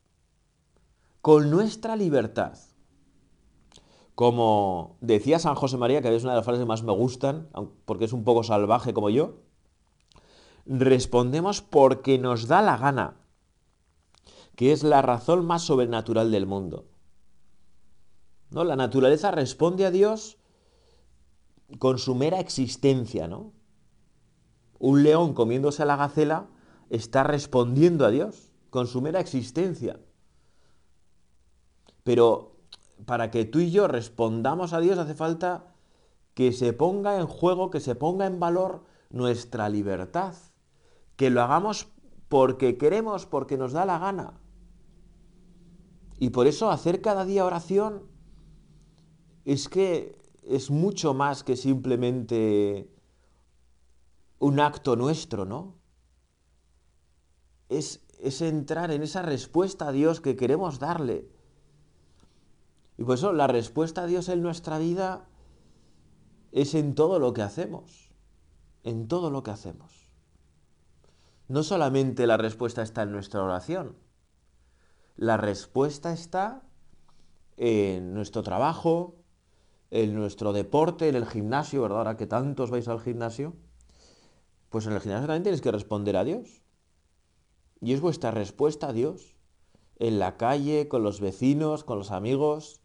con 1.21 1.51
nuestra 1.51 1.95
libertad. 1.95 2.57
Como 4.15 4.97
decía 4.99 5.37
San 5.37 5.53
José 5.53 5.77
María, 5.77 6.01
que 6.01 6.15
es 6.15 6.23
una 6.23 6.31
de 6.31 6.37
las 6.37 6.45
frases 6.45 6.61
que 6.61 6.65
más 6.65 6.81
me 6.81 6.91
gustan, 6.91 7.49
porque 7.85 8.05
es 8.05 8.13
un 8.13 8.23
poco 8.23 8.41
salvaje 8.41 8.95
como 8.95 9.11
yo, 9.11 9.35
respondemos 10.65 11.61
porque 11.61 12.17
nos 12.17 12.47
da 12.47 12.63
la 12.63 12.77
gana, 12.77 13.17
que 14.55 14.71
es 14.71 14.81
la 14.81 15.03
razón 15.03 15.45
más 15.45 15.61
sobrenatural 15.61 16.31
del 16.31 16.47
mundo. 16.47 16.87
¿No? 18.49 18.63
La 18.63 18.75
naturaleza 18.75 19.29
responde 19.29 19.85
a 19.85 19.91
Dios 19.91 20.38
con 21.77 21.99
su 21.99 22.15
mera 22.15 22.39
existencia, 22.39 23.27
¿no? 23.27 23.53
Un 24.79 25.03
león 25.03 25.33
comiéndose 25.33 25.83
a 25.83 25.85
la 25.85 25.97
gacela 25.97 26.47
está 26.89 27.23
respondiendo 27.23 28.05
a 28.05 28.09
Dios 28.09 28.51
con 28.69 28.87
su 28.87 29.01
mera 29.01 29.19
existencia. 29.19 29.99
Pero 32.03 32.55
para 33.05 33.29
que 33.31 33.45
tú 33.45 33.59
y 33.59 33.71
yo 33.71 33.87
respondamos 33.87 34.73
a 34.73 34.79
Dios 34.79 34.97
hace 34.97 35.13
falta 35.13 35.75
que 36.33 36.51
se 36.51 36.73
ponga 36.73 37.19
en 37.19 37.27
juego, 37.27 37.69
que 37.69 37.79
se 37.79 37.95
ponga 37.95 38.25
en 38.25 38.39
valor 38.39 38.83
nuestra 39.09 39.69
libertad, 39.69 40.33
que 41.15 41.29
lo 41.29 41.41
hagamos 41.41 41.87
porque 42.29 42.77
queremos, 42.77 43.25
porque 43.25 43.57
nos 43.57 43.73
da 43.73 43.85
la 43.85 43.99
gana. 43.99 44.39
Y 46.19 46.29
por 46.29 46.47
eso 46.47 46.69
hacer 46.69 47.01
cada 47.01 47.25
día 47.25 47.45
oración 47.45 48.03
es 49.45 49.69
que 49.69 50.18
es 50.49 50.71
mucho 50.71 51.13
más 51.13 51.43
que 51.43 51.55
simplemente 51.55 52.89
un 54.39 54.59
acto 54.59 54.95
nuestro, 54.95 55.45
¿no? 55.45 55.75
Es, 57.69 58.03
es 58.19 58.41
entrar 58.41 58.91
en 58.91 59.03
esa 59.03 59.21
respuesta 59.21 59.87
a 59.87 59.91
Dios 59.91 60.21
que 60.21 60.35
queremos 60.35 60.79
darle 60.79 61.29
y 62.99 63.05
por 63.05 63.15
eso 63.15 63.31
la 63.31 63.47
respuesta 63.47 64.03
a 64.03 64.07
Dios 64.07 64.27
en 64.27 64.41
nuestra 64.41 64.77
vida 64.77 65.25
es 66.51 66.75
en 66.75 66.95
todo 66.95 67.17
lo 67.17 67.31
que 67.31 67.41
hacemos, 67.41 68.11
en 68.83 69.07
todo 69.07 69.29
lo 69.29 69.41
que 69.41 69.51
hacemos. 69.51 70.09
No 71.47 71.63
solamente 71.63 72.27
la 72.27 72.35
respuesta 72.35 72.81
está 72.81 73.03
en 73.03 73.13
nuestra 73.13 73.41
oración, 73.41 73.95
la 75.15 75.37
respuesta 75.37 76.11
está 76.11 76.63
en 77.55 78.13
nuestro 78.13 78.43
trabajo, 78.43 79.18
en 79.91 80.15
nuestro 80.15 80.53
deporte, 80.53 81.09
en 81.09 81.15
el 81.15 81.25
gimnasio, 81.25 81.81
¿verdad? 81.81 81.99
Ahora 81.99 82.17
que 82.17 82.27
tantos 82.27 82.69
vais 82.69 82.87
al 82.87 82.99
gimnasio, 82.99 83.53
pues 84.69 84.85
en 84.85 84.93
el 84.93 84.99
gimnasio 84.99 85.27
también 85.27 85.43
tienes 85.43 85.61
que 85.61 85.71
responder 85.71 86.15
a 86.17 86.23
Dios. 86.23 86.61
Y 87.81 87.93
es 87.93 88.01
vuestra 88.01 88.31
respuesta 88.31 88.89
a 88.89 88.93
Dios. 88.93 89.35
En 89.97 90.19
la 90.19 90.37
calle, 90.37 90.87
con 90.87 91.03
los 91.03 91.19
vecinos, 91.19 91.83
con 91.83 91.97
los 91.97 92.11
amigos, 92.11 92.81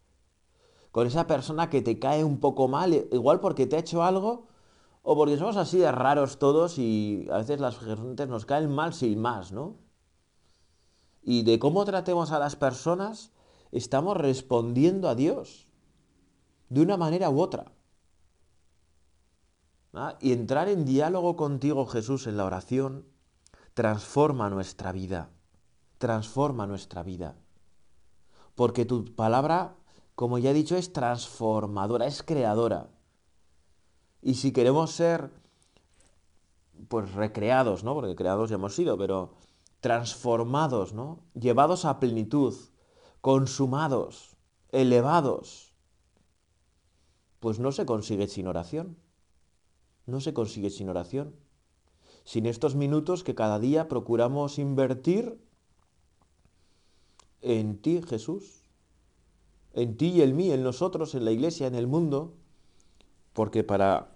con 0.90 1.06
esa 1.06 1.26
persona 1.26 1.70
que 1.70 1.82
te 1.82 1.98
cae 1.98 2.24
un 2.24 2.40
poco 2.40 2.68
mal, 2.68 2.92
igual 2.94 3.40
porque 3.40 3.66
te 3.66 3.76
ha 3.76 3.80
hecho 3.80 4.02
algo 4.02 4.46
o 5.02 5.16
porque 5.16 5.36
somos 5.36 5.56
así 5.56 5.78
de 5.78 5.92
raros 5.92 6.38
todos 6.38 6.78
y 6.78 7.28
a 7.30 7.38
veces 7.38 7.60
las 7.60 7.78
gentes 7.78 8.28
nos 8.28 8.46
caen 8.46 8.70
mal 8.70 8.94
sin 8.94 9.20
más, 9.20 9.52
¿no? 9.52 9.76
Y 11.22 11.42
de 11.42 11.58
cómo 11.58 11.84
tratemos 11.84 12.32
a 12.32 12.38
las 12.38 12.56
personas, 12.56 13.32
estamos 13.70 14.16
respondiendo 14.16 15.08
a 15.08 15.14
Dios 15.14 15.63
de 16.74 16.82
una 16.82 16.96
manera 16.96 17.30
u 17.30 17.40
otra. 17.40 17.72
¿Ah? 19.92 20.16
Y 20.20 20.32
entrar 20.32 20.68
en 20.68 20.84
diálogo 20.84 21.36
contigo, 21.36 21.86
Jesús, 21.86 22.26
en 22.26 22.36
la 22.36 22.44
oración, 22.44 23.06
transforma 23.74 24.50
nuestra 24.50 24.92
vida, 24.92 25.30
transforma 25.98 26.66
nuestra 26.66 27.02
vida. 27.02 27.36
Porque 28.54 28.84
tu 28.84 29.04
palabra 29.14 29.76
como 30.14 30.38
ya 30.38 30.50
he 30.50 30.54
dicho, 30.54 30.76
es 30.76 30.92
transformadora, 30.92 32.06
es 32.06 32.22
creadora. 32.22 32.88
Y 34.22 34.34
si 34.34 34.52
queremos 34.52 34.92
ser, 34.92 35.30
pues 36.88 37.12
recreados, 37.12 37.84
¿no? 37.84 37.94
Porque 37.94 38.14
creados 38.14 38.50
ya 38.50 38.56
hemos 38.56 38.74
sido, 38.74 38.96
pero 38.96 39.34
transformados, 39.80 40.92
¿no? 40.92 41.20
Llevados 41.34 41.84
a 41.84 41.98
plenitud, 41.98 42.54
consumados, 43.20 44.36
elevados, 44.70 45.73
pues 47.44 47.58
no 47.58 47.72
se 47.72 47.84
consigue 47.84 48.26
sin 48.26 48.46
oración. 48.46 48.96
No 50.06 50.22
se 50.22 50.32
consigue 50.32 50.70
sin 50.70 50.88
oración. 50.88 51.36
Sin 52.24 52.46
estos 52.46 52.74
minutos 52.74 53.22
que 53.22 53.34
cada 53.34 53.58
día 53.58 53.86
procuramos 53.86 54.58
invertir 54.58 55.38
en 57.42 57.82
ti, 57.82 58.00
Jesús 58.00 58.62
en 59.74 59.98
ti 59.98 60.06
y 60.06 60.22
en 60.22 60.34
mí, 60.34 60.52
en 60.52 60.62
nosotros, 60.62 61.14
en 61.14 61.26
la 61.26 61.32
iglesia, 61.32 61.66
en 61.66 61.74
el 61.74 61.86
mundo, 61.86 62.32
porque 63.34 63.62
para 63.62 64.14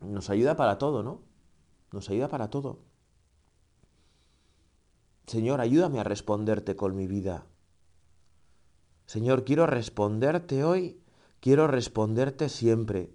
nos 0.00 0.30
ayuda 0.30 0.56
para 0.56 0.78
todo, 0.78 1.02
¿no? 1.02 1.20
Nos 1.92 2.08
ayuda 2.08 2.28
para 2.28 2.48
todo. 2.48 2.78
Señor, 5.26 5.60
ayúdame 5.60 6.00
a 6.00 6.04
responderte 6.04 6.76
con 6.76 6.96
mi 6.96 7.06
vida. 7.06 7.44
Señor, 9.04 9.44
quiero 9.44 9.66
responderte 9.66 10.64
hoy, 10.64 10.98
quiero 11.40 11.66
responderte 11.66 12.48
siempre. 12.48 13.12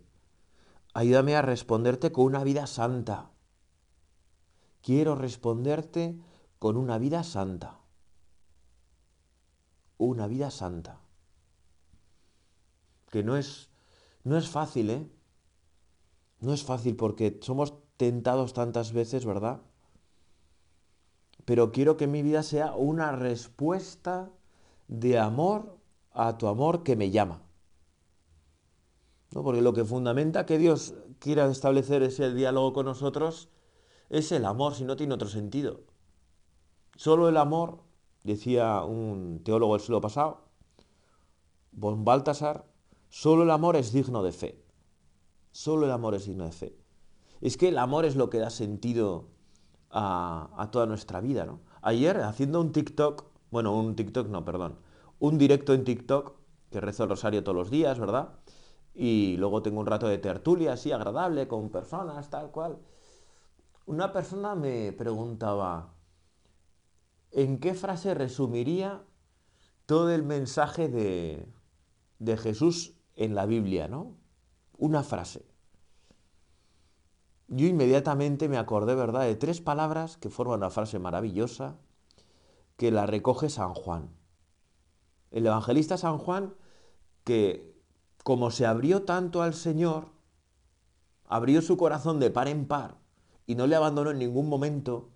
Ayúdame 0.93 1.35
a 1.35 1.41
responderte 1.41 2.11
con 2.11 2.25
una 2.25 2.43
vida 2.43 2.67
santa. 2.67 3.31
Quiero 4.81 5.15
responderte 5.15 6.19
con 6.59 6.77
una 6.77 6.97
vida 6.97 7.23
santa. 7.23 7.79
Una 9.97 10.27
vida 10.27 10.51
santa. 10.51 10.99
Que 13.09 13.23
no 13.23 13.37
es, 13.37 13.69
no 14.23 14.37
es 14.37 14.49
fácil, 14.49 14.89
¿eh? 14.89 15.07
No 16.41 16.53
es 16.53 16.63
fácil 16.63 16.95
porque 16.95 17.39
somos 17.41 17.73
tentados 17.97 18.53
tantas 18.53 18.91
veces, 18.91 19.25
¿verdad? 19.25 19.61
Pero 21.45 21.71
quiero 21.71 21.97
que 21.97 22.07
mi 22.07 22.21
vida 22.21 22.43
sea 22.43 22.73
una 22.75 23.11
respuesta 23.13 24.29
de 24.87 25.19
amor 25.19 25.77
a 26.11 26.37
tu 26.37 26.47
amor 26.47 26.83
que 26.83 26.95
me 26.95 27.11
llama. 27.11 27.41
Porque 29.41 29.61
lo 29.61 29.73
que 29.73 29.85
fundamenta 29.85 30.45
que 30.45 30.57
Dios 30.57 30.93
quiera 31.19 31.49
establecer 31.49 32.03
ese 32.03 32.33
diálogo 32.33 32.73
con 32.73 32.85
nosotros 32.85 33.49
es 34.09 34.31
el 34.31 34.45
amor, 34.45 34.75
si 34.75 34.83
no 34.83 34.95
tiene 34.95 35.15
otro 35.15 35.27
sentido. 35.27 35.81
Solo 36.95 37.27
el 37.29 37.37
amor, 37.37 37.79
decía 38.23 38.83
un 38.83 39.41
teólogo 39.43 39.73
del 39.73 39.81
siglo 39.81 40.01
pasado, 40.01 40.41
von 41.71 42.05
Baltasar, 42.05 42.65
solo 43.09 43.43
el 43.43 43.49
amor 43.49 43.75
es 43.75 43.91
digno 43.91 44.21
de 44.21 44.31
fe. 44.31 44.63
Solo 45.51 45.85
el 45.85 45.91
amor 45.91 46.13
es 46.13 46.25
digno 46.27 46.45
de 46.45 46.51
fe. 46.51 46.77
Es 47.41 47.57
que 47.57 47.69
el 47.69 47.77
amor 47.77 48.05
es 48.05 48.15
lo 48.15 48.29
que 48.29 48.37
da 48.37 48.49
sentido 48.49 49.29
a, 49.89 50.49
a 50.57 50.69
toda 50.69 50.85
nuestra 50.85 51.21
vida, 51.21 51.45
¿no? 51.45 51.61
Ayer, 51.81 52.21
haciendo 52.21 52.61
un 52.61 52.71
TikTok, 52.71 53.25
bueno, 53.51 53.75
un 53.75 53.95
TikTok 53.95 54.27
no, 54.29 54.45
perdón, 54.45 54.77
un 55.19 55.37
directo 55.37 55.73
en 55.73 55.83
TikTok, 55.83 56.33
que 56.71 56.81
rezo 56.81 57.03
el 57.03 57.09
rosario 57.09 57.43
todos 57.43 57.55
los 57.55 57.69
días, 57.69 57.99
¿verdad? 57.99 58.33
Y 58.93 59.37
luego 59.37 59.61
tengo 59.61 59.79
un 59.79 59.87
rato 59.87 60.07
de 60.07 60.17
tertulia 60.17 60.73
así 60.73 60.91
agradable 60.91 61.47
con 61.47 61.69
personas, 61.69 62.29
tal 62.29 62.51
cual. 62.51 62.77
Una 63.85 64.11
persona 64.13 64.55
me 64.55 64.93
preguntaba, 64.93 65.93
¿en 67.31 67.59
qué 67.59 67.73
frase 67.73 68.13
resumiría 68.13 69.03
todo 69.85 70.11
el 70.11 70.23
mensaje 70.23 70.87
de, 70.87 71.45
de 72.19 72.37
Jesús 72.37 72.93
en 73.15 73.35
la 73.35 73.45
Biblia, 73.45 73.87
¿no? 73.87 74.15
Una 74.77 75.03
frase. 75.03 75.45
Yo 77.47 77.67
inmediatamente 77.67 78.47
me 78.47 78.57
acordé, 78.57 78.95
¿verdad?, 78.95 79.21
de 79.21 79.35
tres 79.35 79.61
palabras 79.61 80.17
que 80.17 80.29
forman 80.29 80.59
una 80.59 80.69
frase 80.69 80.99
maravillosa 80.99 81.77
que 82.77 82.91
la 82.91 83.05
recoge 83.05 83.49
San 83.49 83.73
Juan. 83.73 84.09
El 85.31 85.45
evangelista 85.45 85.97
San 85.97 86.17
Juan, 86.17 86.55
que 87.23 87.72
como 88.23 88.51
se 88.51 88.65
abrió 88.65 89.03
tanto 89.03 89.41
al 89.41 89.53
Señor, 89.53 90.07
abrió 91.25 91.61
su 91.61 91.77
corazón 91.77 92.19
de 92.19 92.29
par 92.31 92.47
en 92.47 92.65
par 92.67 92.97
y 93.45 93.55
no 93.55 93.67
le 93.67 93.75
abandonó 93.75 94.11
en 94.11 94.19
ningún 94.19 94.49
momento, 94.49 95.09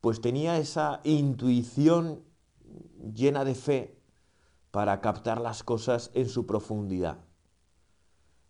pues 0.00 0.20
tenía 0.20 0.58
esa 0.58 1.00
intuición 1.04 2.22
llena 3.14 3.44
de 3.44 3.54
fe 3.54 3.98
para 4.70 5.00
captar 5.00 5.40
las 5.40 5.62
cosas 5.62 6.10
en 6.14 6.28
su 6.28 6.46
profundidad 6.46 7.18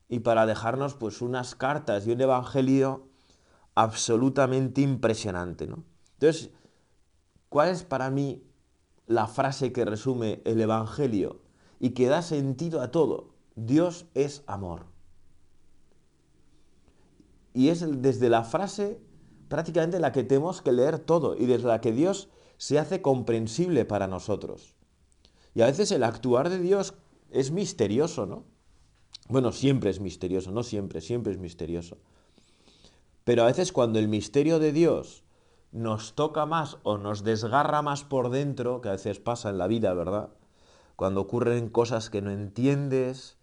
y 0.09 0.21
para 0.21 0.47
dejarnos 0.47 0.95
pues 0.95 1.23
unas 1.23 1.55
cartas 1.55 2.07
y 2.07 2.13
un 2.13 2.21
evangelio 2.21 3.09
absolutamente 3.75 4.81
impresionante, 4.81 5.67
¿no? 5.67 5.85
Entonces, 6.15 6.51
¿cuál 7.49 7.71
es 7.71 7.85
para 7.85 8.11
mí 8.11 8.43
la 9.07 9.27
frase 9.27 9.73
que 9.73 9.85
resume 9.85 10.41
el 10.45 10.61
Evangelio 10.61 11.41
y 11.79 11.91
que 11.91 12.07
da 12.07 12.23
sentido 12.23 12.81
a 12.81 12.91
todo. 12.91 13.34
Dios 13.57 14.07
es 14.15 14.43
amor. 14.47 14.87
Y 17.53 17.69
es 17.69 17.85
desde 18.03 18.29
la 18.29 18.45
frase 18.45 19.01
prácticamente 19.49 20.01
la 20.01 20.13
que 20.13 20.25
tenemos 20.25 20.63
que 20.63 20.73
leer 20.73 20.99
todo 20.99 21.37
y 21.37 21.47
desde 21.47 21.69
la 21.69 21.81
que 21.81 21.93
Dios 21.93 22.29
se 22.57 22.79
hace 22.79 23.03
comprensible 23.03 23.85
para 23.85 24.07
nosotros. 24.07 24.75
Y 25.55 25.63
a 25.63 25.67
veces 25.67 25.93
el 25.93 26.03
actuar 26.03 26.51
de 26.51 26.59
Dios 26.59 26.95
es 27.31 27.53
misterioso, 27.53 28.27
¿no? 28.27 28.45
Bueno, 29.29 29.53
siempre 29.53 29.91
es 29.91 30.01
misterioso, 30.01 30.51
no 30.51 30.63
siempre, 30.63 31.01
siempre 31.01 31.33
es 31.33 31.39
misterioso. 31.39 31.99
Pero 33.25 33.43
a 33.43 33.47
veces 33.47 33.73
cuando 33.73 33.99
el 33.99 34.09
misterio 34.09 34.59
de 34.59 34.73
Dios 34.73 35.25
nos 35.73 36.15
toca 36.15 36.47
más 36.47 36.79
o 36.83 36.99
nos 36.99 37.25
desgarra 37.25 37.83
más 37.83 38.05
por 38.05 38.31
dentro, 38.31 38.81
que 38.81 38.89
a 38.89 38.93
veces 38.93 39.19
pasa 39.19 39.51
en 39.51 39.59
la 39.59 39.67
vida, 39.67 39.95
¿verdad? 39.95 40.31
Cuando 40.97 41.23
ocurren 41.23 41.69
cosas 41.69 42.11
que 42.11 42.23
no 42.23 42.31
entiendes, 42.31 43.34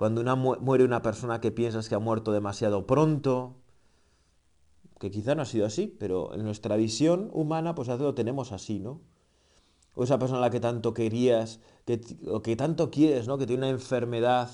cuando 0.00 0.24
muere 0.34 0.82
una 0.82 1.02
persona 1.02 1.42
que 1.42 1.50
piensas 1.50 1.90
que 1.90 1.94
ha 1.94 1.98
muerto 1.98 2.32
demasiado 2.32 2.86
pronto, 2.86 3.56
que 4.98 5.10
quizá 5.10 5.34
no 5.34 5.42
ha 5.42 5.44
sido 5.44 5.66
así, 5.66 5.94
pero 6.00 6.32
en 6.32 6.42
nuestra 6.42 6.76
visión 6.76 7.28
humana 7.34 7.74
pues 7.74 7.88
lo 7.88 8.14
tenemos 8.14 8.50
así, 8.50 8.80
¿no? 8.80 9.02
O 9.94 10.04
esa 10.04 10.18
persona 10.18 10.38
a 10.38 10.40
la 10.40 10.48
que 10.48 10.58
tanto 10.58 10.94
querías, 10.94 11.60
que, 11.84 12.00
o 12.26 12.40
que 12.40 12.56
tanto 12.56 12.90
quieres, 12.90 13.28
¿no? 13.28 13.36
Que 13.36 13.44
tiene 13.44 13.66
una 13.66 13.68
enfermedad, 13.68 14.48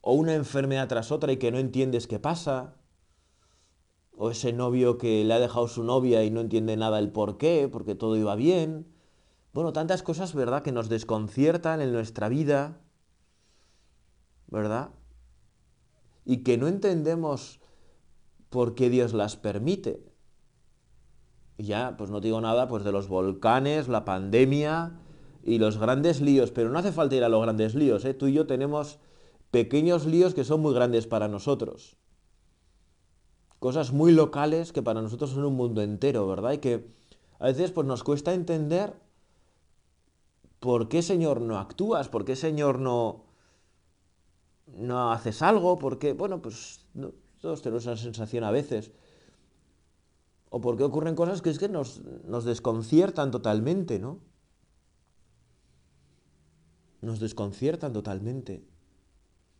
o 0.00 0.14
una 0.14 0.34
enfermedad 0.34 0.88
tras 0.88 1.12
otra 1.12 1.32
y 1.32 1.36
que 1.36 1.52
no 1.52 1.58
entiendes 1.58 2.06
qué 2.06 2.18
pasa, 2.18 2.76
o 4.16 4.30
ese 4.30 4.54
novio 4.54 4.96
que 4.96 5.22
le 5.22 5.34
ha 5.34 5.38
dejado 5.38 5.68
su 5.68 5.84
novia 5.84 6.24
y 6.24 6.30
no 6.30 6.40
entiende 6.40 6.78
nada 6.78 6.98
el 6.98 7.12
por 7.12 7.36
qué, 7.36 7.68
porque 7.70 7.94
todo 7.94 8.16
iba 8.16 8.34
bien. 8.36 8.86
Bueno, 9.52 9.74
tantas 9.74 10.02
cosas, 10.02 10.34
¿verdad?, 10.34 10.62
que 10.62 10.72
nos 10.72 10.88
desconciertan 10.88 11.82
en 11.82 11.92
nuestra 11.92 12.30
vida, 12.30 12.80
¿verdad? 14.48 14.90
Y 16.24 16.38
que 16.38 16.58
no 16.58 16.68
entendemos 16.68 17.60
por 18.50 18.74
qué 18.74 18.90
Dios 18.90 19.14
las 19.14 19.36
permite. 19.36 20.04
Y 21.58 21.64
ya, 21.64 21.96
pues 21.96 22.10
no 22.10 22.20
digo 22.20 22.40
nada 22.40 22.68
pues 22.68 22.84
de 22.84 22.92
los 22.92 23.08
volcanes, 23.08 23.88
la 23.88 24.04
pandemia 24.04 25.00
y 25.42 25.58
los 25.58 25.78
grandes 25.78 26.20
líos, 26.20 26.50
pero 26.50 26.70
no 26.70 26.78
hace 26.78 26.92
falta 26.92 27.16
ir 27.16 27.24
a 27.24 27.28
los 27.28 27.42
grandes 27.42 27.74
líos, 27.74 28.04
¿eh? 28.04 28.14
Tú 28.14 28.26
y 28.26 28.32
yo 28.32 28.46
tenemos 28.46 28.98
pequeños 29.50 30.06
líos 30.06 30.34
que 30.34 30.44
son 30.44 30.60
muy 30.60 30.74
grandes 30.74 31.06
para 31.06 31.28
nosotros 31.28 31.96
cosas 33.58 33.92
muy 33.92 34.12
locales 34.12 34.72
que 34.72 34.82
para 34.82 35.02
nosotros 35.02 35.30
son 35.30 35.44
un 35.44 35.54
mundo 35.54 35.82
entero, 35.82 36.26
¿verdad? 36.26 36.52
Y 36.52 36.58
que 36.58 36.86
a 37.38 37.46
veces 37.46 37.72
pues 37.72 37.86
nos 37.86 38.02
cuesta 38.02 38.34
entender 38.34 38.94
por 40.60 40.88
qué 40.88 41.02
Señor 41.02 41.40
no 41.40 41.58
actúas, 41.58 42.08
por 42.08 42.24
qué 42.24 42.36
Señor 42.36 42.78
no 42.78 43.24
no 44.66 45.12
haces 45.12 45.42
algo, 45.42 45.78
porque 45.78 46.12
bueno, 46.12 46.42
pues 46.42 46.86
todos 47.40 47.62
tenemos 47.62 47.84
esa 47.86 47.96
sensación 47.96 48.44
a 48.44 48.50
veces. 48.50 48.92
O 50.48 50.60
por 50.60 50.76
qué 50.76 50.84
ocurren 50.84 51.14
cosas 51.14 51.42
que 51.42 51.50
es 51.50 51.58
que 51.58 51.68
nos, 51.68 52.02
nos 52.24 52.44
desconciertan 52.44 53.30
totalmente, 53.30 53.98
¿no? 53.98 54.20
Nos 57.00 57.20
desconciertan 57.20 57.92
totalmente. 57.92 58.64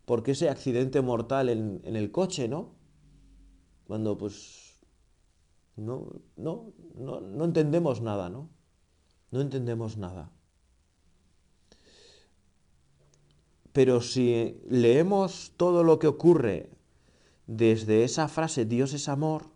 ¿Por 0.04 0.22
qué 0.22 0.32
ese 0.32 0.48
accidente 0.48 1.00
mortal 1.00 1.48
en, 1.48 1.80
en 1.84 1.96
el 1.96 2.10
coche, 2.12 2.48
no? 2.48 2.76
cuando 3.86 4.18
pues 4.18 4.80
no, 5.76 6.10
no, 6.36 6.72
no, 6.94 7.20
no 7.20 7.44
entendemos 7.44 8.00
nada, 8.00 8.28
¿no? 8.28 8.50
No 9.30 9.40
entendemos 9.40 9.96
nada. 9.96 10.32
Pero 13.76 14.00
si 14.00 14.58
leemos 14.70 15.52
todo 15.58 15.84
lo 15.84 15.98
que 15.98 16.06
ocurre 16.06 16.70
desde 17.46 18.04
esa 18.04 18.26
frase 18.26 18.64
Dios 18.64 18.94
es 18.94 19.06
amor, 19.06 19.50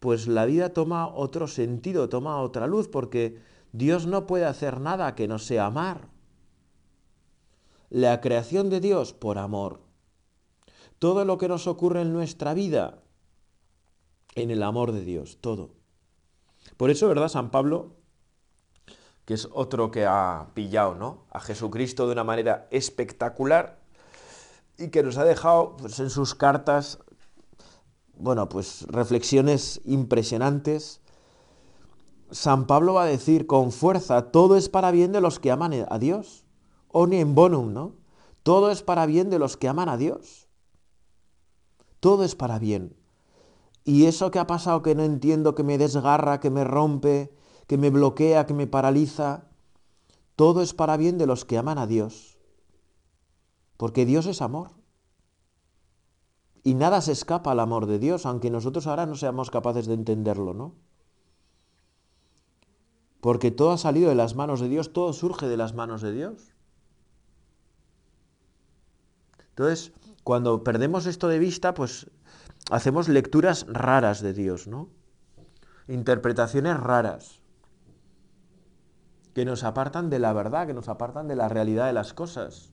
pues 0.00 0.26
la 0.26 0.46
vida 0.46 0.72
toma 0.72 1.06
otro 1.06 1.46
sentido, 1.46 2.08
toma 2.08 2.40
otra 2.40 2.66
luz, 2.66 2.88
porque 2.88 3.38
Dios 3.70 4.08
no 4.08 4.26
puede 4.26 4.46
hacer 4.46 4.80
nada 4.80 5.14
que 5.14 5.28
no 5.28 5.38
sea 5.38 5.66
amar. 5.66 6.08
La 7.88 8.20
creación 8.20 8.68
de 8.68 8.80
Dios 8.80 9.12
por 9.12 9.38
amor 9.38 9.86
todo 10.98 11.24
lo 11.24 11.38
que 11.38 11.46
nos 11.46 11.68
ocurre 11.68 12.00
en 12.00 12.12
nuestra 12.12 12.52
vida 12.52 13.00
en 14.34 14.50
el 14.50 14.64
amor 14.64 14.90
de 14.90 15.04
Dios, 15.04 15.38
todo. 15.40 15.70
Por 16.76 16.90
eso, 16.90 17.06
¿verdad? 17.06 17.28
San 17.28 17.52
Pablo, 17.52 17.94
que 19.26 19.34
es 19.34 19.48
otro 19.52 19.90
que 19.90 20.06
ha 20.06 20.50
pillado, 20.54 20.94
¿no? 20.94 21.24
A 21.30 21.40
Jesucristo 21.40 22.06
de 22.06 22.12
una 22.12 22.24
manera 22.24 22.68
espectacular 22.70 23.80
y 24.78 24.88
que 24.88 25.02
nos 25.02 25.18
ha 25.18 25.24
dejado 25.24 25.76
pues, 25.76 25.98
en 25.98 26.10
sus 26.10 26.34
cartas, 26.36 27.00
bueno, 28.16 28.48
pues 28.48 28.86
reflexiones 28.88 29.80
impresionantes. 29.84 31.00
San 32.30 32.68
Pablo 32.68 32.94
va 32.94 33.02
a 33.02 33.06
decir 33.06 33.46
con 33.48 33.72
fuerza, 33.72 34.30
todo 34.30 34.56
es 34.56 34.68
para 34.68 34.92
bien 34.92 35.10
de 35.10 35.20
los 35.20 35.40
que 35.40 35.50
aman 35.50 35.72
a 35.88 35.98
Dios. 35.98 36.46
Oni 36.88 37.18
en 37.18 37.34
bonum, 37.34 37.72
¿no? 37.72 37.96
Todo 38.44 38.70
es 38.70 38.82
para 38.82 39.06
bien 39.06 39.28
de 39.28 39.40
los 39.40 39.56
que 39.56 39.66
aman 39.66 39.88
a 39.88 39.96
Dios. 39.96 40.48
Todo 41.98 42.22
es 42.22 42.36
para 42.36 42.60
bien. 42.60 42.96
Y 43.82 44.06
eso 44.06 44.30
que 44.30 44.38
ha 44.38 44.46
pasado 44.46 44.82
que 44.82 44.94
no 44.94 45.02
entiendo, 45.02 45.56
que 45.56 45.64
me 45.64 45.78
desgarra, 45.78 46.38
que 46.38 46.50
me 46.50 46.62
rompe, 46.62 47.35
que 47.66 47.78
me 47.78 47.90
bloquea, 47.90 48.46
que 48.46 48.54
me 48.54 48.66
paraliza, 48.66 49.44
todo 50.36 50.62
es 50.62 50.74
para 50.74 50.96
bien 50.96 51.18
de 51.18 51.26
los 51.26 51.44
que 51.44 51.58
aman 51.58 51.78
a 51.78 51.86
Dios. 51.86 52.38
Porque 53.76 54.06
Dios 54.06 54.26
es 54.26 54.40
amor. 54.40 54.70
Y 56.62 56.74
nada 56.74 57.00
se 57.00 57.12
escapa 57.12 57.52
al 57.52 57.60
amor 57.60 57.86
de 57.86 57.98
Dios, 57.98 58.26
aunque 58.26 58.50
nosotros 58.50 58.86
ahora 58.86 59.06
no 59.06 59.14
seamos 59.14 59.50
capaces 59.50 59.86
de 59.86 59.94
entenderlo, 59.94 60.54
¿no? 60.54 60.74
Porque 63.20 63.50
todo 63.50 63.72
ha 63.72 63.78
salido 63.78 64.08
de 64.08 64.14
las 64.14 64.34
manos 64.34 64.60
de 64.60 64.68
Dios, 64.68 64.92
todo 64.92 65.12
surge 65.12 65.46
de 65.48 65.56
las 65.56 65.74
manos 65.74 66.02
de 66.02 66.12
Dios. 66.12 66.54
Entonces, 69.50 69.92
cuando 70.22 70.62
perdemos 70.62 71.06
esto 71.06 71.28
de 71.28 71.38
vista, 71.38 71.72
pues 71.72 72.10
hacemos 72.70 73.08
lecturas 73.08 73.66
raras 73.68 74.20
de 74.20 74.32
Dios, 74.32 74.66
¿no? 74.66 74.90
Interpretaciones 75.88 76.78
raras 76.78 77.40
que 79.36 79.44
nos 79.44 79.64
apartan 79.64 80.08
de 80.08 80.18
la 80.18 80.32
verdad, 80.32 80.66
que 80.66 80.72
nos 80.72 80.88
apartan 80.88 81.28
de 81.28 81.36
la 81.36 81.46
realidad 81.50 81.88
de 81.88 81.92
las 81.92 82.14
cosas. 82.14 82.72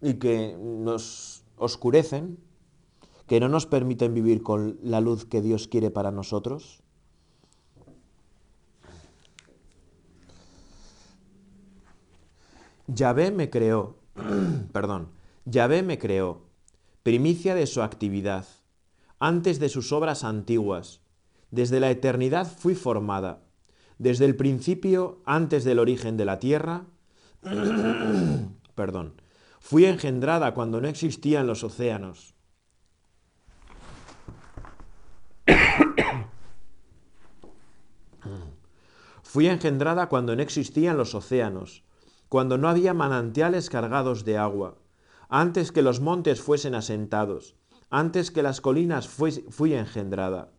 Y 0.00 0.14
que 0.14 0.58
nos 0.60 1.44
oscurecen, 1.56 2.40
que 3.28 3.38
no 3.38 3.48
nos 3.48 3.66
permiten 3.66 4.12
vivir 4.12 4.42
con 4.42 4.76
la 4.82 5.00
luz 5.00 5.24
que 5.24 5.40
Dios 5.40 5.68
quiere 5.68 5.92
para 5.92 6.10
nosotros. 6.10 6.82
Yahvé 12.88 13.30
me 13.30 13.50
creó, 13.50 13.94
perdón, 14.72 15.10
Yahvé 15.44 15.84
me 15.84 15.96
creó, 15.96 16.40
primicia 17.04 17.54
de 17.54 17.68
su 17.68 17.82
actividad, 17.82 18.48
antes 19.20 19.60
de 19.60 19.68
sus 19.68 19.92
obras 19.92 20.24
antiguas. 20.24 21.01
Desde 21.52 21.78
la 21.78 21.90
eternidad 21.90 22.50
fui 22.50 22.74
formada, 22.74 23.42
desde 23.98 24.24
el 24.24 24.34
principio, 24.36 25.20
antes 25.26 25.62
del 25.64 25.78
origen 25.78 26.16
de 26.16 26.24
la 26.24 26.40
tierra, 26.40 26.86
perdón, 28.74 29.20
fui 29.60 29.84
engendrada 29.84 30.54
cuando 30.54 30.80
no 30.80 30.88
existían 30.88 31.46
los 31.46 31.62
océanos. 31.62 32.34
Fui 39.22 39.46
engendrada 39.46 40.08
cuando 40.08 40.34
no 40.36 40.42
existían 40.42 40.96
los 40.98 41.14
océanos, 41.14 41.84
cuando 42.28 42.58
no 42.58 42.68
había 42.68 42.92
manantiales 42.92 43.70
cargados 43.70 44.24
de 44.24 44.36
agua, 44.36 44.78
antes 45.28 45.72
que 45.72 45.82
los 45.82 46.00
montes 46.00 46.40
fuesen 46.42 46.74
asentados, 46.74 47.56
antes 47.88 48.30
que 48.30 48.42
las 48.42 48.60
colinas 48.60 49.08
fui, 49.08 49.74
engendrada. 49.74 50.52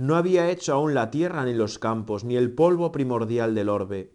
No 0.00 0.16
había 0.16 0.48
hecho 0.48 0.72
aún 0.72 0.94
la 0.94 1.10
tierra 1.10 1.44
ni 1.44 1.52
los 1.52 1.78
campos, 1.78 2.24
ni 2.24 2.38
el 2.38 2.54
polvo 2.54 2.90
primordial 2.90 3.54
del 3.54 3.68
orbe. 3.68 4.14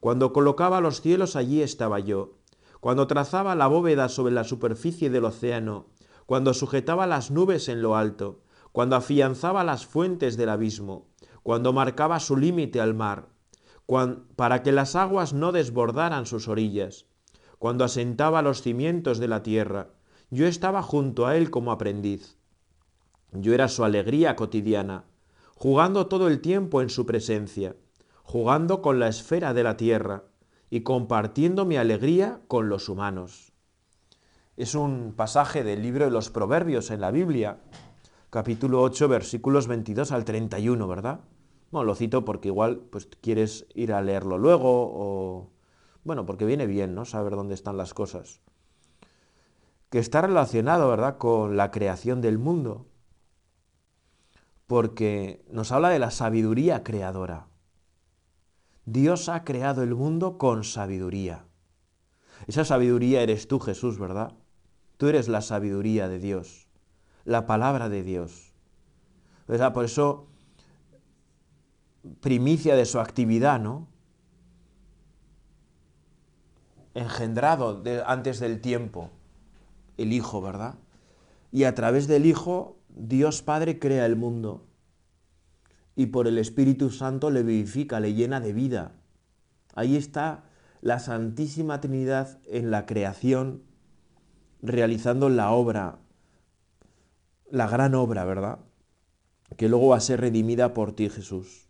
Cuando 0.00 0.32
colocaba 0.32 0.80
los 0.80 1.02
cielos 1.02 1.36
allí 1.36 1.62
estaba 1.62 2.00
yo. 2.00 2.38
Cuando 2.80 3.06
trazaba 3.06 3.54
la 3.54 3.68
bóveda 3.68 4.08
sobre 4.08 4.34
la 4.34 4.42
superficie 4.42 5.08
del 5.08 5.24
océano, 5.24 5.86
cuando 6.26 6.52
sujetaba 6.52 7.06
las 7.06 7.30
nubes 7.30 7.68
en 7.68 7.80
lo 7.80 7.94
alto, 7.94 8.40
cuando 8.72 8.96
afianzaba 8.96 9.62
las 9.62 9.86
fuentes 9.86 10.36
del 10.36 10.48
abismo, 10.48 11.06
cuando 11.44 11.72
marcaba 11.72 12.18
su 12.18 12.36
límite 12.36 12.80
al 12.80 12.94
mar, 12.94 13.28
para 14.34 14.64
que 14.64 14.72
las 14.72 14.96
aguas 14.96 15.32
no 15.32 15.52
desbordaran 15.52 16.26
sus 16.26 16.48
orillas. 16.48 17.06
Cuando 17.60 17.84
asentaba 17.84 18.42
los 18.42 18.62
cimientos 18.62 19.20
de 19.20 19.28
la 19.28 19.44
tierra, 19.44 19.90
yo 20.30 20.48
estaba 20.48 20.82
junto 20.82 21.28
a 21.28 21.36
él 21.36 21.50
como 21.50 21.70
aprendiz. 21.70 22.36
Yo 23.30 23.54
era 23.54 23.68
su 23.68 23.84
alegría 23.84 24.34
cotidiana, 24.34 25.04
jugando 25.60 26.06
todo 26.06 26.28
el 26.28 26.40
tiempo 26.40 26.80
en 26.80 26.88
su 26.88 27.04
presencia, 27.04 27.76
jugando 28.22 28.80
con 28.80 28.98
la 28.98 29.08
esfera 29.08 29.52
de 29.52 29.62
la 29.62 29.76
tierra 29.76 30.24
y 30.70 30.80
compartiendo 30.80 31.66
mi 31.66 31.76
alegría 31.76 32.40
con 32.48 32.70
los 32.70 32.88
humanos. 32.88 33.52
Es 34.56 34.74
un 34.74 35.12
pasaje 35.14 35.62
del 35.62 35.82
libro 35.82 36.06
de 36.06 36.10
los 36.10 36.30
Proverbios 36.30 36.90
en 36.90 37.02
la 37.02 37.10
Biblia, 37.10 37.60
capítulo 38.30 38.80
8, 38.80 39.06
versículos 39.08 39.66
22 39.66 40.12
al 40.12 40.24
31, 40.24 40.88
¿verdad? 40.88 41.20
Bueno, 41.70 41.84
lo 41.84 41.94
cito 41.94 42.24
porque 42.24 42.48
igual 42.48 42.78
pues, 42.78 43.10
quieres 43.20 43.66
ir 43.74 43.92
a 43.92 44.00
leerlo 44.00 44.38
luego 44.38 44.64
o... 44.64 45.50
Bueno, 46.04 46.24
porque 46.24 46.46
viene 46.46 46.66
bien, 46.66 46.94
¿no? 46.94 47.04
Saber 47.04 47.36
dónde 47.36 47.52
están 47.52 47.76
las 47.76 47.92
cosas. 47.92 48.40
Que 49.90 49.98
está 49.98 50.22
relacionado, 50.22 50.88
¿verdad?, 50.88 51.18
con 51.18 51.58
la 51.58 51.70
creación 51.70 52.22
del 52.22 52.38
mundo. 52.38 52.86
Porque 54.70 55.44
nos 55.50 55.72
habla 55.72 55.88
de 55.88 55.98
la 55.98 56.12
sabiduría 56.12 56.84
creadora. 56.84 57.48
Dios 58.84 59.28
ha 59.28 59.42
creado 59.42 59.82
el 59.82 59.96
mundo 59.96 60.38
con 60.38 60.62
sabiduría. 60.62 61.44
Esa 62.46 62.64
sabiduría 62.64 63.20
eres 63.20 63.48
tú, 63.48 63.58
Jesús, 63.58 63.98
¿verdad? 63.98 64.32
Tú 64.96 65.08
eres 65.08 65.26
la 65.26 65.40
sabiduría 65.40 66.08
de 66.08 66.20
Dios, 66.20 66.68
la 67.24 67.46
palabra 67.46 67.88
de 67.88 68.04
Dios. 68.04 68.52
¿Verdad? 69.48 69.72
Por 69.72 69.86
eso 69.86 70.28
primicia 72.20 72.76
de 72.76 72.86
su 72.86 73.00
actividad, 73.00 73.58
¿no? 73.58 73.88
Engendrado 76.94 77.82
antes 78.06 78.38
del 78.38 78.60
tiempo, 78.60 79.10
el 79.96 80.12
Hijo, 80.12 80.40
¿verdad? 80.40 80.76
Y 81.50 81.64
a 81.64 81.74
través 81.74 82.06
del 82.06 82.24
Hijo, 82.24 82.76
Dios 82.94 83.42
Padre 83.42 83.78
crea 83.78 84.06
el 84.06 84.16
mundo. 84.16 84.66
Y 85.96 86.06
por 86.06 86.26
el 86.26 86.38
Espíritu 86.38 86.90
Santo 86.90 87.30
le 87.30 87.42
vivifica, 87.42 88.00
le 88.00 88.14
llena 88.14 88.40
de 88.40 88.52
vida. 88.52 88.92
Ahí 89.74 89.96
está 89.96 90.44
la 90.80 90.98
Santísima 90.98 91.80
Trinidad 91.80 92.38
en 92.46 92.70
la 92.70 92.86
creación, 92.86 93.62
realizando 94.62 95.28
la 95.28 95.50
obra, 95.50 95.98
la 97.50 97.68
gran 97.68 97.94
obra, 97.94 98.24
¿verdad? 98.24 98.58
Que 99.56 99.68
luego 99.68 99.88
va 99.88 99.96
a 99.96 100.00
ser 100.00 100.20
redimida 100.20 100.74
por 100.74 100.92
ti, 100.92 101.08
Jesús. 101.08 101.68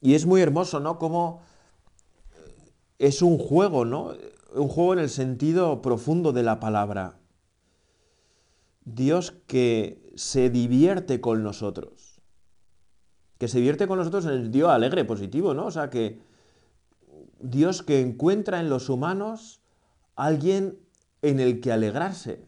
Y 0.00 0.14
es 0.14 0.26
muy 0.26 0.40
hermoso, 0.40 0.80
¿no? 0.80 0.98
Como 0.98 1.40
es 2.98 3.22
un 3.22 3.38
juego, 3.38 3.84
¿no? 3.84 4.12
Un 4.54 4.68
juego 4.68 4.92
en 4.94 4.98
el 4.98 5.08
sentido 5.08 5.80
profundo 5.80 6.32
de 6.32 6.42
la 6.42 6.60
palabra. 6.60 7.21
Dios 8.84 9.32
que 9.46 10.10
se 10.14 10.50
divierte 10.50 11.20
con 11.20 11.42
nosotros. 11.42 12.20
Que 13.38 13.48
se 13.48 13.58
divierte 13.58 13.86
con 13.86 13.98
nosotros 13.98 14.24
en 14.26 14.32
el 14.32 14.42
sentido 14.44 14.70
alegre, 14.70 15.04
positivo, 15.04 15.54
¿no? 15.54 15.66
O 15.66 15.70
sea, 15.70 15.90
que 15.90 16.20
Dios 17.40 17.82
que 17.82 18.00
encuentra 18.00 18.60
en 18.60 18.68
los 18.68 18.88
humanos 18.88 19.62
alguien 20.14 20.78
en 21.22 21.40
el 21.40 21.60
que 21.60 21.72
alegrarse. 21.72 22.44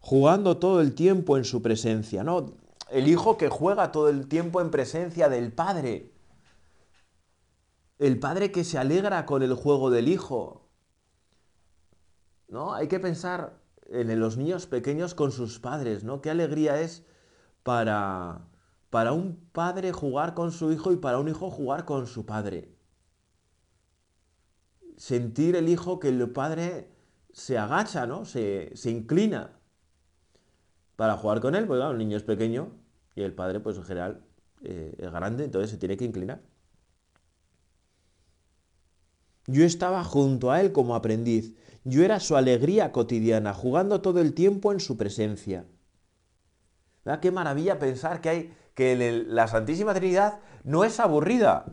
Jugando 0.00 0.58
todo 0.58 0.80
el 0.80 0.94
tiempo 0.94 1.36
en 1.36 1.44
su 1.44 1.62
presencia, 1.62 2.24
¿no? 2.24 2.54
el 2.92 3.08
hijo 3.08 3.38
que 3.38 3.48
juega 3.48 3.90
todo 3.90 4.08
el 4.08 4.28
tiempo 4.28 4.60
en 4.60 4.70
presencia 4.70 5.28
del 5.28 5.52
padre. 5.52 6.12
El 7.98 8.18
padre 8.18 8.52
que 8.52 8.64
se 8.64 8.78
alegra 8.78 9.24
con 9.24 9.42
el 9.42 9.54
juego 9.54 9.90
del 9.90 10.08
hijo. 10.08 10.68
¿No? 12.48 12.74
Hay 12.74 12.88
que 12.88 13.00
pensar 13.00 13.61
en 13.88 14.18
los 14.20 14.36
niños 14.36 14.66
pequeños 14.66 15.14
con 15.14 15.32
sus 15.32 15.58
padres, 15.58 16.04
¿no? 16.04 16.20
Qué 16.20 16.30
alegría 16.30 16.80
es 16.80 17.04
para 17.62 18.48
para 18.92 19.14
un 19.14 19.36
padre 19.52 19.90
jugar 19.90 20.34
con 20.34 20.52
su 20.52 20.70
hijo 20.70 20.92
y 20.92 20.96
para 20.96 21.18
un 21.18 21.26
hijo 21.26 21.50
jugar 21.50 21.86
con 21.86 22.06
su 22.06 22.26
padre. 22.26 22.76
Sentir 24.98 25.56
el 25.56 25.70
hijo 25.70 25.98
que 25.98 26.10
el 26.10 26.30
padre 26.30 26.90
se 27.32 27.56
agacha, 27.56 28.06
¿no? 28.06 28.26
Se, 28.26 28.70
se 28.74 28.90
inclina 28.90 29.58
para 30.96 31.16
jugar 31.16 31.40
con 31.40 31.54
él, 31.54 31.66
porque 31.66 31.82
el 31.82 31.96
niño 31.96 32.18
es 32.18 32.22
pequeño, 32.22 32.70
y 33.14 33.22
el 33.22 33.32
padre, 33.32 33.60
pues 33.60 33.78
en 33.78 33.84
general, 33.84 34.26
eh, 34.62 34.94
es 34.98 35.10
grande, 35.10 35.44
entonces 35.44 35.70
se 35.70 35.78
tiene 35.78 35.96
que 35.96 36.04
inclinar. 36.04 36.42
Yo 39.46 39.64
estaba 39.64 40.04
junto 40.04 40.50
a 40.50 40.60
él 40.60 40.72
como 40.72 40.94
aprendiz. 40.94 41.54
Yo 41.84 42.04
era 42.04 42.20
su 42.20 42.36
alegría 42.36 42.92
cotidiana, 42.92 43.54
jugando 43.54 44.00
todo 44.00 44.20
el 44.20 44.34
tiempo 44.34 44.72
en 44.72 44.80
su 44.80 44.96
presencia. 44.96 45.64
¿Verdad? 47.04 47.20
Qué 47.20 47.32
maravilla 47.32 47.78
pensar 47.78 48.20
que 48.20 48.28
hay 48.28 48.54
que 48.74 49.24
la 49.26 49.48
Santísima 49.48 49.92
Trinidad 49.94 50.38
no 50.64 50.84
es 50.84 51.00
aburrida. 51.00 51.66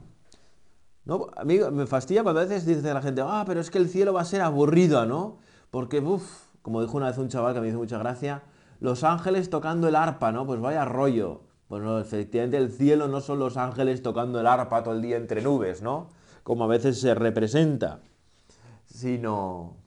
¿No? 1.06 1.28
A 1.36 1.44
mí 1.44 1.60
me 1.72 1.88
fastidia 1.88 2.24
cuando 2.24 2.42
a 2.42 2.46
veces 2.46 2.66
dice 2.66 2.94
la 2.94 3.02
gente, 3.02 3.22
ah, 3.26 3.44
pero 3.48 3.60
es 3.60 3.72
que 3.72 3.78
el 3.78 3.90
cielo 3.90 4.14
va 4.14 4.22
a 4.22 4.26
ser 4.26 4.42
aburrido, 4.42 5.06
¿no? 5.06 5.38
Porque, 5.72 6.00
uff, 6.00 6.50
como 6.62 6.82
dijo 6.82 6.98
una 6.98 7.08
vez 7.08 7.18
un 7.18 7.30
chaval 7.30 7.54
que 7.54 7.62
me 7.62 7.70
hizo 7.70 7.78
mucha 7.78 7.98
gracia, 7.98 8.44
los 8.80 9.04
ángeles 9.04 9.50
tocando 9.50 9.88
el 9.88 9.96
arpa, 9.96 10.32
¿no? 10.32 10.46
Pues 10.46 10.60
vaya 10.60 10.86
rollo. 10.86 11.42
Pues 11.68 11.84
no, 11.84 12.00
efectivamente 12.00 12.58
el 12.58 12.72
cielo 12.72 13.08
no 13.08 13.22
son 13.22 13.40
los 13.40 13.56
ángeles 13.58 14.02
tocando 14.02 14.40
el 14.40 14.48
arpa 14.48 14.84
todo 14.84 14.96
el 14.96 15.02
día 15.02 15.18
entre 15.18 15.42
nubes, 15.42 15.82
¿no? 15.82 16.10
Como 16.44 16.64
a 16.64 16.68
veces 16.68 17.00
se 17.00 17.14
representa, 17.14 18.02
sino 18.86 19.79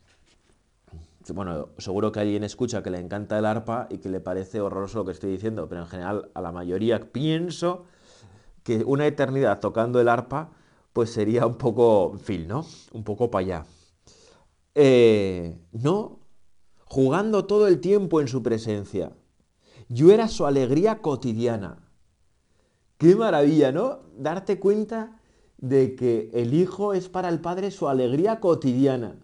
bueno, 1.35 1.68
seguro 1.78 2.11
que 2.12 2.20
alguien 2.20 2.44
escucha 2.44 2.82
que 2.82 2.90
le 2.90 2.98
encanta 2.98 3.38
el 3.38 3.46
arpa 3.46 3.87
y 3.90 3.98
que 3.98 4.08
le 4.08 4.20
parece 4.20 4.61
horroroso 4.61 4.98
lo 4.98 5.04
que 5.04 5.12
estoy 5.12 5.30
diciendo, 5.30 5.68
pero 5.68 5.82
en 5.82 5.87
general 5.87 6.30
a 6.35 6.40
la 6.40 6.52
mayoría 6.52 7.12
pienso 7.12 7.85
que 8.62 8.85
una 8.85 9.06
eternidad 9.06 9.61
tocando 9.61 10.00
el 10.00 10.08
arpa, 10.08 10.50
pues 10.92 11.11
sería 11.11 11.46
un 11.46 11.56
poco, 11.56 12.11
en 12.12 12.20
fin, 12.20 12.48
¿no? 12.48 12.66
Un 12.92 13.04
poco 13.04 13.30
para 13.30 13.44
allá. 13.44 13.66
Eh, 14.74 15.58
no, 15.72 16.20
jugando 16.85 17.46
todo 17.46 17.68
el 17.68 17.80
tiempo 17.80 18.20
en 18.20 18.28
su 18.28 18.42
presencia. 18.42 19.12
Yo 19.88 20.11
era 20.12 20.28
su 20.28 20.46
alegría 20.46 21.00
cotidiana. 21.00 21.88
Qué 22.98 23.16
maravilla, 23.16 23.72
¿no? 23.72 24.00
Darte 24.16 24.58
cuenta 24.58 25.20
de 25.58 25.94
que 25.94 26.30
el 26.35 26.54
Hijo 26.54 26.94
es 26.94 27.08
para 27.08 27.28
el 27.28 27.40
Padre 27.40 27.70
su 27.70 27.88
alegría 27.88 28.40
cotidiana. 28.40 29.16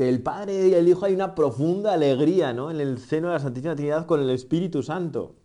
Que 0.00 0.08
el 0.08 0.22
Padre 0.22 0.68
y 0.68 0.72
el 0.72 0.88
Hijo 0.88 1.04
hay 1.04 1.12
una 1.12 1.34
profunda 1.34 1.92
alegría, 1.92 2.54
¿no? 2.54 2.70
En 2.70 2.80
el 2.80 2.98
seno 2.98 3.28
de 3.28 3.34
la 3.34 3.40
Santísima 3.40 3.76
Trinidad 3.76 4.06
con 4.06 4.22
el 4.22 4.30
Espíritu 4.30 4.82
Santo. 4.82 5.36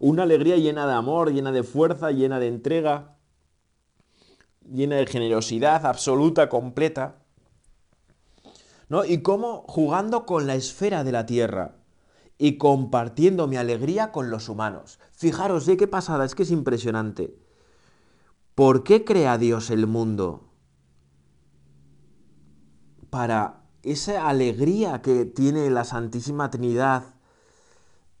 Una 0.00 0.24
alegría 0.24 0.56
llena 0.56 0.84
de 0.84 0.94
amor, 0.94 1.32
llena 1.32 1.52
de 1.52 1.62
fuerza, 1.62 2.10
llena 2.10 2.40
de 2.40 2.48
entrega, 2.48 3.18
llena 4.68 4.96
de 4.96 5.06
generosidad 5.06 5.86
absoluta, 5.86 6.48
completa. 6.48 7.22
¿No? 8.88 9.04
Y 9.04 9.22
cómo 9.22 9.62
jugando 9.68 10.26
con 10.26 10.48
la 10.48 10.56
esfera 10.56 11.04
de 11.04 11.12
la 11.12 11.24
tierra 11.24 11.76
y 12.38 12.58
compartiendo 12.58 13.46
mi 13.46 13.58
alegría 13.58 14.10
con 14.10 14.28
los 14.28 14.48
humanos. 14.48 14.98
Fijaros, 15.12 15.68
¿eh? 15.68 15.76
qué 15.76 15.86
pasada, 15.86 16.24
es 16.24 16.34
que 16.34 16.42
es 16.42 16.50
impresionante. 16.50 17.38
¿Por 18.56 18.82
qué 18.82 19.04
crea 19.04 19.38
Dios 19.38 19.70
el 19.70 19.86
mundo? 19.86 20.45
Para 23.10 23.62
esa 23.82 24.28
alegría 24.28 25.00
que 25.02 25.24
tiene 25.24 25.70
la 25.70 25.84
Santísima 25.84 26.50
Trinidad 26.50 27.14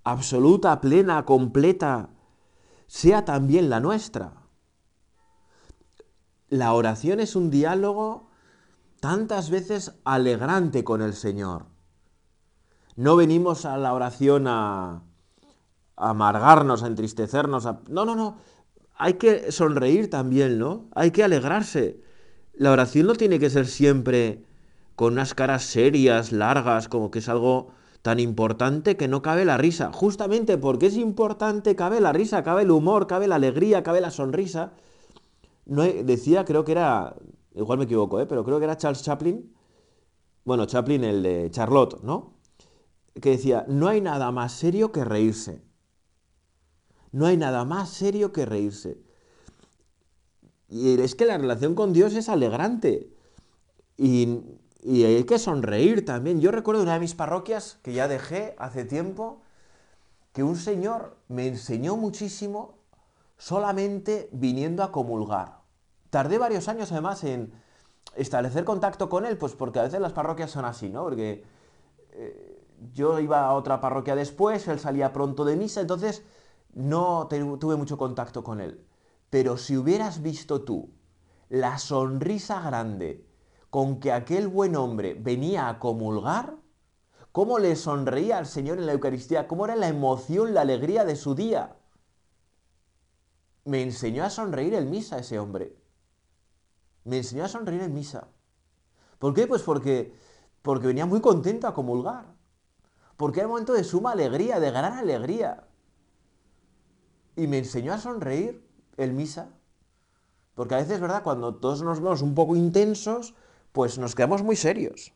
absoluta, 0.04 0.80
plena, 0.80 1.24
completa, 1.24 2.10
sea 2.86 3.24
también 3.24 3.68
la 3.68 3.80
nuestra. 3.80 4.34
La 6.48 6.72
oración 6.72 7.18
es 7.18 7.34
un 7.34 7.50
diálogo 7.50 8.30
tantas 9.00 9.50
veces 9.50 9.96
alegrante 10.04 10.84
con 10.84 11.02
el 11.02 11.12
Señor. 11.12 11.66
No 12.94 13.16
venimos 13.16 13.64
a 13.64 13.76
la 13.76 13.92
oración 13.92 14.46
a, 14.46 15.02
amargarnos, 15.96 16.82
a 16.82 16.86
entristecernos. 16.86 17.68
No, 17.88 18.04
no, 18.04 18.14
no. 18.14 18.38
Hay 18.94 19.14
que 19.14 19.50
sonreír 19.50 20.08
también, 20.08 20.58
¿no? 20.58 20.88
Hay 20.94 21.10
que 21.10 21.24
alegrarse. 21.24 22.00
La 22.54 22.70
oración 22.70 23.06
no 23.06 23.14
tiene 23.14 23.38
que 23.38 23.50
ser 23.50 23.66
siempre 23.66 24.45
con 24.96 25.12
unas 25.12 25.34
caras 25.34 25.62
serias, 25.62 26.32
largas, 26.32 26.88
como 26.88 27.10
que 27.10 27.20
es 27.20 27.28
algo 27.28 27.68
tan 28.02 28.18
importante 28.18 28.96
que 28.96 29.08
no 29.08 29.22
cabe 29.22 29.44
la 29.44 29.58
risa. 29.58 29.92
Justamente 29.92 30.58
porque 30.58 30.86
es 30.86 30.96
importante, 30.96 31.76
cabe 31.76 32.00
la 32.00 32.12
risa, 32.12 32.42
cabe 32.42 32.62
el 32.62 32.70
humor, 32.70 33.06
cabe 33.06 33.28
la 33.28 33.36
alegría, 33.36 33.82
cabe 33.82 34.00
la 34.00 34.10
sonrisa. 34.10 34.72
No 35.66 35.82
decía, 35.82 36.44
creo 36.44 36.64
que 36.64 36.72
era, 36.72 37.14
igual 37.54 37.78
me 37.78 37.84
equivoco, 37.84 38.20
¿eh? 38.20 38.26
pero 38.26 38.44
creo 38.44 38.58
que 38.58 38.64
era 38.64 38.76
Charles 38.76 39.02
Chaplin, 39.02 39.52
bueno, 40.44 40.64
Chaplin 40.66 41.02
el 41.04 41.22
de 41.22 41.50
Charlotte, 41.50 42.00
¿no? 42.02 42.34
Que 43.20 43.30
decía, 43.30 43.64
no 43.68 43.88
hay 43.88 44.00
nada 44.00 44.30
más 44.30 44.52
serio 44.52 44.92
que 44.92 45.04
reírse. 45.04 45.60
No 47.10 47.26
hay 47.26 47.36
nada 47.36 47.64
más 47.64 47.90
serio 47.90 48.32
que 48.32 48.46
reírse. 48.46 49.02
Y 50.68 51.00
es 51.00 51.16
que 51.16 51.24
la 51.24 51.36
relación 51.36 51.74
con 51.74 51.92
Dios 51.92 52.14
es 52.14 52.28
alegrante. 52.28 53.10
Y 53.96 54.38
y 54.82 55.04
hay 55.04 55.24
que 55.24 55.38
sonreír 55.38 56.04
también. 56.04 56.40
Yo 56.40 56.50
recuerdo 56.50 56.82
una 56.82 56.94
de 56.94 57.00
mis 57.00 57.14
parroquias 57.14 57.78
que 57.82 57.92
ya 57.92 58.08
dejé 58.08 58.54
hace 58.58 58.84
tiempo, 58.84 59.42
que 60.32 60.42
un 60.42 60.56
señor 60.56 61.16
me 61.28 61.46
enseñó 61.46 61.96
muchísimo 61.96 62.74
solamente 63.38 64.28
viniendo 64.32 64.82
a 64.82 64.92
comulgar. 64.92 65.60
Tardé 66.10 66.38
varios 66.38 66.68
años 66.68 66.92
además 66.92 67.24
en 67.24 67.52
establecer 68.14 68.64
contacto 68.64 69.08
con 69.08 69.26
él, 69.26 69.36
pues 69.38 69.54
porque 69.54 69.78
a 69.78 69.82
veces 69.82 70.00
las 70.00 70.12
parroquias 70.12 70.50
son 70.50 70.64
así, 70.64 70.88
¿no? 70.88 71.02
Porque 71.02 71.44
eh, 72.12 72.64
yo 72.92 73.18
iba 73.20 73.46
a 73.46 73.52
otra 73.52 73.80
parroquia 73.80 74.14
después, 74.14 74.68
él 74.68 74.78
salía 74.78 75.12
pronto 75.12 75.44
de 75.44 75.56
misa, 75.56 75.80
entonces 75.80 76.22
no 76.72 77.26
tuve 77.28 77.76
mucho 77.76 77.96
contacto 77.98 78.44
con 78.44 78.60
él. 78.60 78.84
Pero 79.30 79.56
si 79.56 79.76
hubieras 79.76 80.22
visto 80.22 80.62
tú 80.62 80.90
la 81.48 81.78
sonrisa 81.78 82.60
grande 82.60 83.26
con 83.70 84.00
que 84.00 84.12
aquel 84.12 84.48
buen 84.48 84.76
hombre 84.76 85.14
venía 85.14 85.68
a 85.68 85.78
comulgar, 85.78 86.56
cómo 87.32 87.58
le 87.58 87.76
sonreía 87.76 88.38
al 88.38 88.46
Señor 88.46 88.78
en 88.78 88.86
la 88.86 88.92
Eucaristía, 88.92 89.46
cómo 89.46 89.66
era 89.66 89.76
la 89.76 89.88
emoción, 89.88 90.54
la 90.54 90.62
alegría 90.62 91.04
de 91.04 91.16
su 91.16 91.34
día. 91.34 91.76
Me 93.64 93.82
enseñó 93.82 94.24
a 94.24 94.30
sonreír 94.30 94.74
en 94.74 94.90
misa 94.90 95.18
ese 95.18 95.38
hombre. 95.38 95.76
Me 97.04 97.18
enseñó 97.18 97.44
a 97.44 97.48
sonreír 97.48 97.82
en 97.82 97.94
misa. 97.94 98.28
¿Por 99.18 99.34
qué? 99.34 99.46
Pues 99.46 99.62
porque, 99.62 100.14
porque 100.62 100.86
venía 100.86 101.06
muy 101.06 101.20
contento 101.20 101.66
a 101.66 101.74
comulgar. 101.74 102.34
Porque 103.16 103.40
era 103.40 103.48
un 103.48 103.52
momento 103.52 103.72
de 103.72 103.84
suma 103.84 104.12
alegría, 104.12 104.60
de 104.60 104.70
gran 104.70 104.92
alegría. 104.94 105.66
Y 107.34 107.46
me 107.46 107.58
enseñó 107.58 107.92
a 107.92 107.98
sonreír 107.98 108.66
en 108.96 109.16
misa. 109.16 109.50
Porque 110.54 110.74
a 110.74 110.78
veces, 110.78 111.00
¿verdad? 111.00 111.22
Cuando 111.22 111.56
todos 111.56 111.82
nos 111.82 112.00
vemos 112.00 112.22
un 112.22 112.34
poco 112.34 112.56
intensos, 112.56 113.34
pues 113.76 113.98
nos 113.98 114.14
quedamos 114.14 114.42
muy 114.42 114.56
serios. 114.56 115.12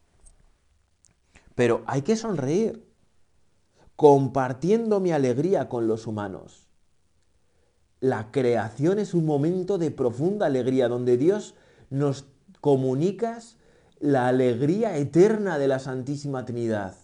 Pero 1.55 1.83
hay 1.87 2.03
que 2.03 2.15
sonreír, 2.15 2.87
compartiendo 3.97 5.01
mi 5.01 5.13
alegría 5.13 5.71
con 5.71 5.89
los 5.89 6.07
humanos. 6.07 6.69
La 8.01 8.31
creación 8.31 8.99
es 8.99 9.15
un 9.15 9.25
momento 9.25 9.79
de 9.79 9.91
profunda 9.91 10.45
alegría, 10.45 10.89
donde 10.89 11.17
Dios 11.17 11.55
nos 11.89 12.27
comunicas 12.61 13.57
la 13.99 14.29
alegría 14.29 14.99
eterna 14.99 15.59
de 15.59 15.67
la 15.67 15.79
Santísima 15.79 16.45
Trinidad. 16.45 16.97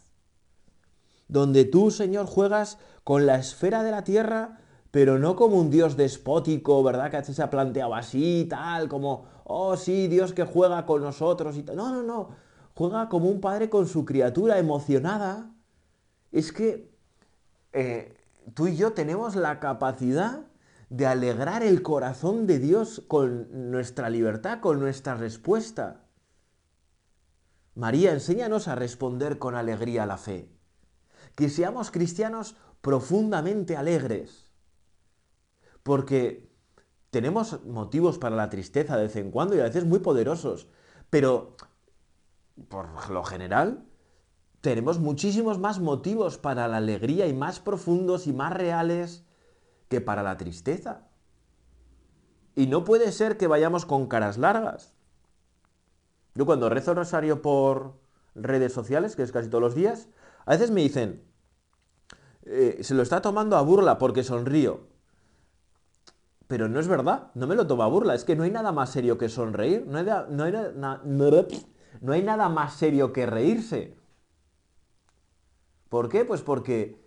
Donde 1.26 1.64
tú, 1.64 1.90
Señor, 1.90 2.26
juegas 2.26 2.76
con 3.02 3.24
la 3.24 3.36
esfera 3.36 3.82
de 3.82 3.92
la 3.92 4.04
tierra, 4.04 4.60
pero 4.90 5.18
no 5.18 5.36
como 5.36 5.58
un 5.58 5.70
Dios 5.70 5.96
despótico, 5.96 6.82
¿verdad? 6.82 7.10
Que 7.10 7.24
se 7.32 7.42
ha 7.42 7.48
planteado 7.48 7.94
así, 7.94 8.46
tal, 8.46 8.90
como, 8.90 9.35
oh 9.48 9.76
sí, 9.76 10.08
Dios 10.08 10.32
que 10.32 10.44
juega 10.44 10.86
con 10.86 11.02
nosotros 11.02 11.56
y. 11.56 11.62
No, 11.62 11.92
no, 11.92 12.02
no. 12.02 12.30
Juega 12.74 13.08
como 13.08 13.30
un 13.30 13.40
padre 13.40 13.70
con 13.70 13.86
su 13.86 14.04
criatura 14.04 14.58
emocionada. 14.58 15.54
Es 16.30 16.52
que 16.52 16.94
eh, 17.72 18.16
tú 18.54 18.66
y 18.66 18.76
yo 18.76 18.92
tenemos 18.92 19.36
la 19.36 19.60
capacidad 19.60 20.46
de 20.90 21.06
alegrar 21.06 21.62
el 21.62 21.82
corazón 21.82 22.46
de 22.46 22.58
Dios 22.58 23.02
con 23.08 23.70
nuestra 23.70 24.10
libertad, 24.10 24.60
con 24.60 24.78
nuestra 24.78 25.14
respuesta. 25.14 26.04
María, 27.74 28.12
enséñanos 28.12 28.68
a 28.68 28.74
responder 28.74 29.38
con 29.38 29.54
alegría 29.54 30.04
a 30.04 30.06
la 30.06 30.16
fe. 30.16 30.50
Que 31.34 31.48
seamos 31.48 31.90
cristianos 31.90 32.56
profundamente 32.80 33.76
alegres. 33.76 34.50
Porque 35.82 36.45
tenemos 37.10 37.64
motivos 37.64 38.18
para 38.18 38.36
la 38.36 38.50
tristeza 38.50 38.96
de 38.96 39.04
vez 39.04 39.16
en 39.16 39.30
cuando 39.30 39.56
y 39.56 39.60
a 39.60 39.64
veces 39.64 39.84
muy 39.84 40.00
poderosos, 40.00 40.68
pero 41.10 41.56
por 42.68 43.10
lo 43.10 43.22
general 43.24 43.84
tenemos 44.60 44.98
muchísimos 44.98 45.58
más 45.58 45.78
motivos 45.78 46.38
para 46.38 46.66
la 46.68 46.78
alegría 46.78 47.26
y 47.26 47.34
más 47.34 47.60
profundos 47.60 48.26
y 48.26 48.32
más 48.32 48.52
reales 48.52 49.24
que 49.88 50.00
para 50.00 50.22
la 50.22 50.36
tristeza. 50.36 51.08
Y 52.54 52.66
no 52.66 52.84
puede 52.84 53.12
ser 53.12 53.36
que 53.36 53.46
vayamos 53.46 53.86
con 53.86 54.08
caras 54.08 54.38
largas. 54.38 54.94
Yo 56.34 56.46
cuando 56.46 56.68
rezo 56.68 56.94
rosario 56.94 57.42
por 57.42 57.94
redes 58.34 58.72
sociales, 58.72 59.14
que 59.14 59.22
es 59.22 59.32
casi 59.32 59.48
todos 59.48 59.62
los 59.62 59.74
días, 59.74 60.08
a 60.44 60.52
veces 60.52 60.70
me 60.70 60.82
dicen, 60.82 61.22
eh, 62.42 62.78
se 62.82 62.94
lo 62.94 63.02
está 63.02 63.22
tomando 63.22 63.56
a 63.56 63.62
burla 63.62 63.98
porque 63.98 64.22
sonrío. 64.22 64.95
Pero 66.48 66.68
no 66.68 66.78
es 66.78 66.88
verdad, 66.88 67.30
no 67.34 67.46
me 67.46 67.56
lo 67.56 67.66
toma 67.66 67.86
burla, 67.86 68.14
es 68.14 68.24
que 68.24 68.36
no 68.36 68.44
hay 68.44 68.50
nada 68.50 68.70
más 68.72 68.90
serio 68.90 69.18
que 69.18 69.28
sonreír, 69.28 69.84
no 69.86 69.98
hay, 69.98 70.06
no 72.00 72.12
hay 72.12 72.22
nada 72.22 72.48
más 72.48 72.74
serio 72.74 73.12
que 73.12 73.26
reírse. 73.26 73.96
¿Por 75.88 76.08
qué? 76.08 76.24
Pues 76.24 76.42
porque 76.42 77.04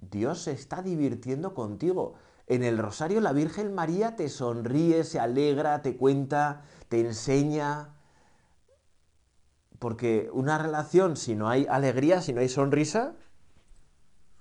Dios 0.00 0.42
se 0.42 0.52
está 0.52 0.82
divirtiendo 0.82 1.54
contigo. 1.54 2.14
En 2.46 2.62
el 2.62 2.78
rosario 2.78 3.20
la 3.20 3.32
Virgen 3.32 3.74
María 3.74 4.16
te 4.16 4.28
sonríe, 4.28 5.04
se 5.04 5.20
alegra, 5.20 5.82
te 5.82 5.96
cuenta, 5.96 6.62
te 6.88 7.00
enseña. 7.00 7.94
Porque 9.78 10.30
una 10.32 10.58
relación, 10.58 11.16
si 11.16 11.34
no 11.34 11.48
hay 11.48 11.66
alegría, 11.68 12.22
si 12.22 12.32
no 12.32 12.40
hay 12.40 12.48
sonrisa, 12.48 13.14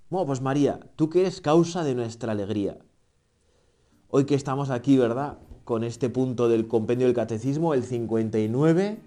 bueno, 0.10 0.26
pues 0.26 0.42
María, 0.42 0.80
tú 0.96 1.10
que 1.10 1.22
eres 1.22 1.42
causa 1.42 1.84
de 1.84 1.96
nuestra 1.96 2.32
alegría. 2.32 2.78
Hoy 4.10 4.24
que 4.24 4.36
estamos 4.36 4.70
aquí, 4.70 4.98
¿verdad? 4.98 5.38
Con 5.66 5.84
este 5.84 6.10
punto 6.10 6.48
del 6.48 6.70
compendio 6.70 7.08
del 7.08 7.16
catecismo, 7.16 7.74
el 7.74 7.84
59, 7.84 9.00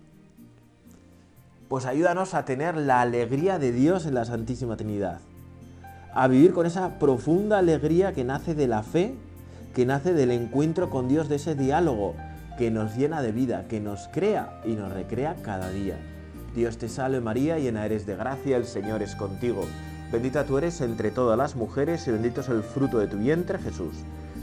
Pues 1.70 1.86
ayúdanos 1.86 2.34
a 2.34 2.44
tener 2.44 2.76
la 2.76 3.00
alegría 3.00 3.58
de 3.58 3.72
Dios 3.72 4.04
en 4.04 4.12
la 4.12 4.26
Santísima 4.26 4.76
Trinidad. 4.76 5.20
A 6.12 6.28
vivir 6.28 6.52
con 6.52 6.66
esa 6.66 6.98
profunda 6.98 7.58
alegría 7.58 8.12
que 8.12 8.24
nace 8.24 8.54
de 8.54 8.68
la 8.68 8.82
fe, 8.82 9.14
que 9.74 9.86
nace 9.86 10.12
del 10.12 10.32
encuentro 10.32 10.90
con 10.90 11.08
Dios, 11.08 11.30
de 11.30 11.36
ese 11.36 11.54
diálogo 11.54 12.14
que 12.58 12.70
nos 12.70 12.94
llena 12.94 13.22
de 13.22 13.32
vida, 13.32 13.64
que 13.68 13.80
nos 13.80 14.06
crea 14.08 14.60
y 14.66 14.72
nos 14.72 14.92
recrea 14.92 15.36
cada 15.42 15.70
día. 15.70 15.96
Dios 16.54 16.76
te 16.76 16.90
salve 16.90 17.22
María, 17.22 17.58
llena 17.58 17.86
eres 17.86 18.04
de 18.04 18.16
gracia, 18.16 18.58
el 18.58 18.66
Señor 18.66 19.02
es 19.02 19.16
contigo. 19.16 19.62
Bendita 20.12 20.44
tú 20.44 20.58
eres 20.58 20.82
entre 20.82 21.10
todas 21.10 21.38
las 21.38 21.56
mujeres 21.56 22.06
y 22.06 22.10
bendito 22.10 22.42
es 22.42 22.50
el 22.50 22.62
fruto 22.62 22.98
de 22.98 23.06
tu 23.06 23.16
vientre 23.16 23.58
Jesús. 23.58 23.94